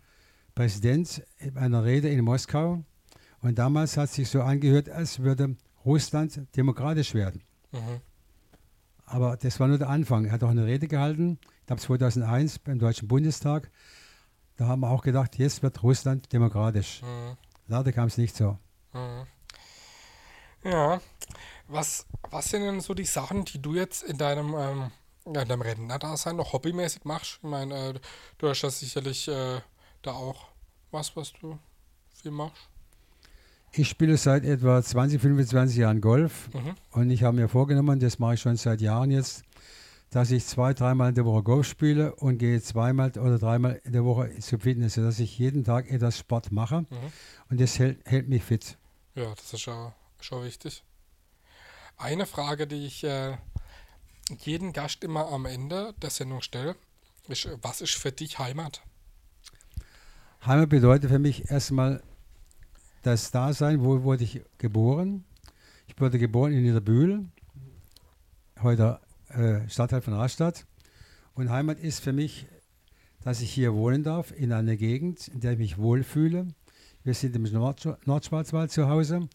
Präsident 0.55 1.23
in 1.39 1.57
einer 1.57 1.85
Rede 1.85 2.09
in 2.09 2.23
Moskau. 2.23 2.83
Und 3.41 3.57
damals 3.57 3.95
hat 3.95 4.09
sich 4.09 4.27
so 4.29 4.41
angehört, 4.41 4.89
als 4.89 5.19
würde 5.19 5.55
Russland 5.85 6.41
demokratisch 6.55 7.13
werden. 7.13 7.43
Mhm. 7.71 8.01
Aber 9.05 9.37
das 9.37 9.59
war 9.59 9.67
nur 9.67 9.77
der 9.77 9.89
Anfang. 9.89 10.25
Er 10.25 10.31
hat 10.33 10.43
auch 10.43 10.49
eine 10.49 10.65
Rede 10.65 10.87
gehalten, 10.87 11.39
ich 11.61 11.65
glaube 11.65 11.81
2001 11.81 12.59
beim 12.59 12.79
Deutschen 12.79 13.07
Bundestag. 13.07 13.71
Da 14.57 14.67
haben 14.67 14.81
wir 14.81 14.89
auch 14.89 15.03
gedacht, 15.03 15.37
jetzt 15.37 15.63
wird 15.63 15.81
Russland 15.83 16.31
demokratisch. 16.33 17.01
Mhm. 17.01 17.37
Leider 17.67 17.91
kam 17.91 18.07
es 18.07 18.17
nicht 18.17 18.35
so. 18.35 18.57
Mhm. 18.93 19.25
Ja. 20.63 21.01
Was, 21.67 22.07
was 22.29 22.49
sind 22.49 22.63
denn 22.63 22.81
so 22.81 22.93
die 22.93 23.05
Sachen, 23.05 23.45
die 23.45 23.61
du 23.61 23.75
jetzt 23.75 24.03
in 24.03 24.17
deinem, 24.17 24.55
ähm, 24.57 24.91
ja, 25.25 25.41
in 25.41 25.47
deinem 25.47 25.61
Rentnerdasein 25.61 26.35
noch 26.35 26.53
hobbymäßig 26.53 27.05
machst? 27.05 27.37
Ich 27.37 27.49
meine, 27.49 27.89
äh, 27.89 27.99
du 28.37 28.49
hast 28.49 28.61
ja 28.63 28.69
sicherlich 28.69 29.27
äh, 29.27 29.61
da 30.01 30.11
auch 30.11 30.47
was, 30.91 31.15
was 31.15 31.33
du 31.33 31.59
viel 32.13 32.31
machst. 32.31 32.68
Ich 33.71 33.87
spiele 33.89 34.17
seit 34.17 34.43
etwa 34.45 34.81
20, 34.81 35.21
25 35.21 35.77
Jahren 35.77 36.01
Golf 36.01 36.49
Mhm. 36.53 36.75
und 36.91 37.09
ich 37.11 37.23
habe 37.23 37.37
mir 37.37 37.47
vorgenommen, 37.47 37.99
das 37.99 38.19
mache 38.19 38.33
ich 38.35 38.41
schon 38.41 38.55
seit 38.57 38.81
Jahren 38.81 39.11
jetzt, 39.11 39.43
dass 40.09 40.31
ich 40.31 40.45
zwei, 40.45 40.73
dreimal 40.73 41.09
in 41.09 41.15
der 41.15 41.25
Woche 41.25 41.43
Golf 41.43 41.67
spiele 41.67 42.15
und 42.15 42.39
gehe 42.39 42.59
zweimal 42.61 43.11
oder 43.11 43.37
dreimal 43.37 43.79
in 43.83 43.91
der 43.93 44.03
Woche 44.05 44.31
zum 44.39 44.59
Fitness, 44.59 44.95
sodass 44.95 45.19
ich 45.19 45.37
jeden 45.37 45.63
Tag 45.63 45.89
etwas 45.91 46.17
Sport 46.17 46.51
mache 46.51 46.81
Mhm. 46.81 46.87
und 47.51 47.61
das 47.61 47.77
hält, 47.77 47.99
hält 48.05 48.27
mich 48.27 48.43
fit. 48.43 48.77
Ja, 49.15 49.33
das 49.35 49.53
ist 49.53 49.61
schon, 49.61 49.91
schon 50.19 50.43
wichtig. 50.43 50.83
Eine 51.97 52.25
Frage, 52.25 52.65
die 52.65 52.85
ich 52.87 53.03
äh, 53.03 53.37
jeden 54.39 54.73
Gast 54.73 55.03
immer 55.03 55.27
am 55.27 55.45
Ende 55.45 55.93
der 56.01 56.09
Sendung 56.09 56.41
stelle, 56.41 56.75
ist, 57.27 57.47
was 57.61 57.81
ist 57.81 57.93
für 57.95 58.11
dich 58.11 58.39
Heimat? 58.39 58.81
Heimat 60.45 60.69
bedeutet 60.69 61.11
für 61.11 61.19
mich 61.19 61.51
erstmal 61.51 62.01
das 63.01 63.31
Dasein, 63.31 63.81
wo 63.81 64.03
wurde 64.03 64.23
ich 64.23 64.41
geboren. 64.57 65.23
Ich 65.87 65.99
wurde 65.99 66.19
geboren 66.19 66.53
in 66.53 66.63
Niederbühl, 66.63 67.25
heute 68.61 68.99
äh, 69.29 69.67
Stadtteil 69.69 70.01
von 70.01 70.13
Rastatt. 70.13 70.65
Und 71.33 71.49
Heimat 71.49 71.79
ist 71.79 72.01
für 72.01 72.13
mich, 72.13 72.47
dass 73.23 73.41
ich 73.41 73.51
hier 73.51 73.73
wohnen 73.73 74.03
darf, 74.03 74.31
in 74.31 74.51
einer 74.51 74.75
Gegend, 74.75 75.27
in 75.27 75.39
der 75.39 75.53
ich 75.53 75.57
mich 75.57 75.77
wohlfühle. 75.77 76.47
Wir 77.03 77.13
sind 77.13 77.35
im 77.35 77.43
Nord 77.43 77.87
Nordschwarzwald 78.05 78.71
zu 78.71 78.87
Hause. 78.87 79.27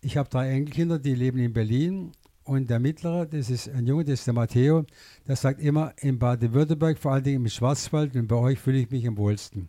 Ich 0.00 0.16
habe 0.16 0.28
drei 0.28 0.50
Enkelkinder, 0.50 0.98
die 0.98 1.14
leben 1.14 1.38
in 1.38 1.52
Berlin. 1.52 2.12
Und 2.44 2.70
der 2.70 2.78
mittlere, 2.78 3.26
das 3.26 3.50
ist 3.50 3.68
ein 3.68 3.86
Junge, 3.86 4.04
das 4.04 4.20
ist 4.20 4.26
der 4.26 4.32
Matteo, 4.32 4.86
der 5.26 5.36
sagt 5.36 5.60
immer, 5.60 5.92
in 6.00 6.18
Baden-Württemberg, 6.18 6.98
vor 6.98 7.12
allen 7.12 7.22
Dingen 7.22 7.42
im 7.42 7.48
Schwarzwald, 7.50 8.16
und 8.16 8.26
bei 8.26 8.36
euch 8.36 8.58
fühle 8.58 8.78
ich 8.78 8.90
mich 8.90 9.06
am 9.06 9.18
wohlsten. 9.18 9.68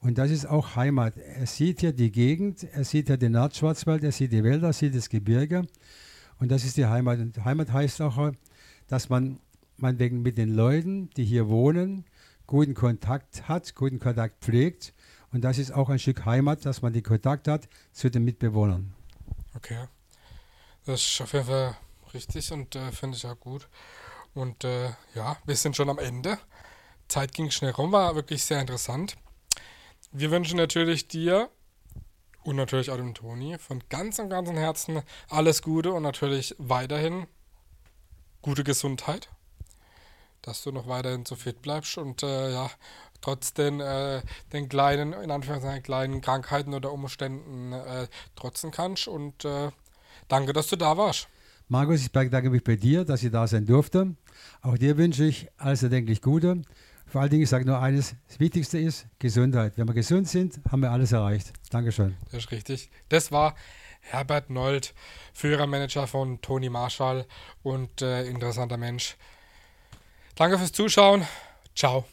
Und 0.00 0.18
das 0.18 0.30
ist 0.30 0.46
auch 0.46 0.76
Heimat. 0.76 1.16
Er 1.16 1.46
sieht 1.46 1.80
hier 1.80 1.92
die 1.92 2.12
Gegend, 2.12 2.64
er 2.64 2.84
sieht 2.84 3.06
hier 3.08 3.16
den 3.16 3.32
Nordschwarzwald, 3.32 4.04
er 4.04 4.12
sieht 4.12 4.32
die 4.32 4.44
Wälder, 4.44 4.68
er 4.68 4.72
sieht 4.72 4.94
das 4.94 5.08
Gebirge. 5.08 5.66
Und 6.38 6.50
das 6.50 6.64
ist 6.64 6.76
die 6.76 6.86
Heimat. 6.86 7.18
Und 7.18 7.44
Heimat 7.44 7.72
heißt 7.72 8.00
auch, 8.02 8.32
dass 8.88 9.08
man 9.08 9.40
meinetwegen 9.78 10.22
mit 10.22 10.38
den 10.38 10.54
Leuten, 10.54 11.10
die 11.16 11.24
hier 11.24 11.48
wohnen, 11.48 12.04
guten 12.46 12.74
Kontakt 12.74 13.48
hat, 13.48 13.74
guten 13.74 13.98
Kontakt 13.98 14.44
pflegt. 14.44 14.94
Und 15.32 15.42
das 15.42 15.58
ist 15.58 15.72
auch 15.72 15.88
ein 15.88 15.98
Stück 15.98 16.24
Heimat, 16.24 16.64
dass 16.64 16.82
man 16.82 16.92
den 16.92 17.02
Kontakt 17.02 17.48
hat 17.48 17.68
zu 17.92 18.10
den 18.10 18.24
Mitbewohnern. 18.24 18.94
Okay. 19.54 19.86
Das 20.84 21.00
ist 21.00 21.20
auf 21.20 21.32
jeden 21.32 21.46
Fall 21.46 21.76
richtig 22.14 22.52
und 22.52 22.76
äh, 22.76 22.92
finde 22.92 23.16
ich 23.16 23.26
auch 23.26 23.38
gut. 23.38 23.68
Und 24.34 24.64
äh, 24.64 24.90
ja, 25.14 25.36
wir 25.44 25.56
sind 25.56 25.74
schon 25.74 25.90
am 25.90 25.98
Ende. 25.98 26.38
Zeit 27.08 27.32
ging 27.32 27.50
schnell 27.50 27.72
rum, 27.72 27.92
war 27.92 28.14
wirklich 28.14 28.44
sehr 28.44 28.60
interessant. 28.60 29.16
Wir 30.18 30.30
wünschen 30.30 30.56
natürlich 30.56 31.08
dir 31.08 31.50
und 32.42 32.56
natürlich 32.56 32.90
auch 32.90 32.96
dem 32.96 33.12
Toni 33.12 33.58
von 33.58 33.82
ganzem, 33.90 34.30
ganzem 34.30 34.56
Herzen 34.56 35.02
alles 35.28 35.60
Gute 35.60 35.92
und 35.92 36.02
natürlich 36.02 36.54
weiterhin 36.56 37.26
gute 38.40 38.64
Gesundheit, 38.64 39.28
dass 40.40 40.62
du 40.62 40.72
noch 40.72 40.88
weiterhin 40.88 41.26
so 41.26 41.36
fit 41.36 41.60
bleibst 41.60 41.98
und 41.98 42.22
äh, 42.22 42.50
ja, 42.50 42.70
trotz 43.20 43.52
den, 43.52 43.80
äh, 43.80 44.22
den 44.54 44.70
kleinen, 44.70 45.12
in 45.12 45.30
Anführungszeichen 45.30 45.82
kleinen 45.82 46.22
Krankheiten 46.22 46.72
oder 46.72 46.92
Umständen 46.92 47.74
äh, 47.74 48.08
trotzen 48.36 48.70
kannst 48.70 49.08
und 49.08 49.44
äh, 49.44 49.70
danke, 50.28 50.54
dass 50.54 50.68
du 50.68 50.76
da 50.76 50.96
warst. 50.96 51.28
Markus, 51.68 52.00
ich 52.00 52.10
bedanke 52.10 52.48
mich 52.48 52.64
bei 52.64 52.76
dir, 52.76 53.04
dass 53.04 53.22
ich 53.22 53.32
da 53.32 53.46
sein 53.46 53.66
durfte. 53.66 54.16
Auch 54.62 54.78
dir 54.78 54.96
wünsche 54.96 55.24
ich 55.26 55.48
alles 55.58 55.82
erdenklich 55.82 56.22
Gute. 56.22 56.62
Vor 57.06 57.20
allen 57.20 57.30
Dingen, 57.30 57.44
ich 57.44 57.48
sage 57.48 57.64
nur 57.64 57.80
eines, 57.80 58.14
das 58.28 58.40
Wichtigste 58.40 58.78
ist 58.78 59.06
Gesundheit. 59.18 59.74
Wenn 59.76 59.86
wir 59.88 59.94
gesund 59.94 60.28
sind, 60.28 60.60
haben 60.70 60.82
wir 60.82 60.90
alles 60.90 61.12
erreicht. 61.12 61.52
Dankeschön. 61.70 62.16
Das 62.26 62.44
ist 62.44 62.50
richtig. 62.50 62.90
Das 63.08 63.30
war 63.30 63.54
Herbert 64.00 64.50
Nold, 64.50 64.94
Führermanager 65.32 66.06
von 66.06 66.40
Toni 66.40 66.68
Marschall 66.68 67.26
und 67.62 68.02
äh, 68.02 68.24
interessanter 68.24 68.76
Mensch. 68.76 69.16
Danke 70.34 70.58
fürs 70.58 70.72
Zuschauen. 70.72 71.26
Ciao. 71.74 72.04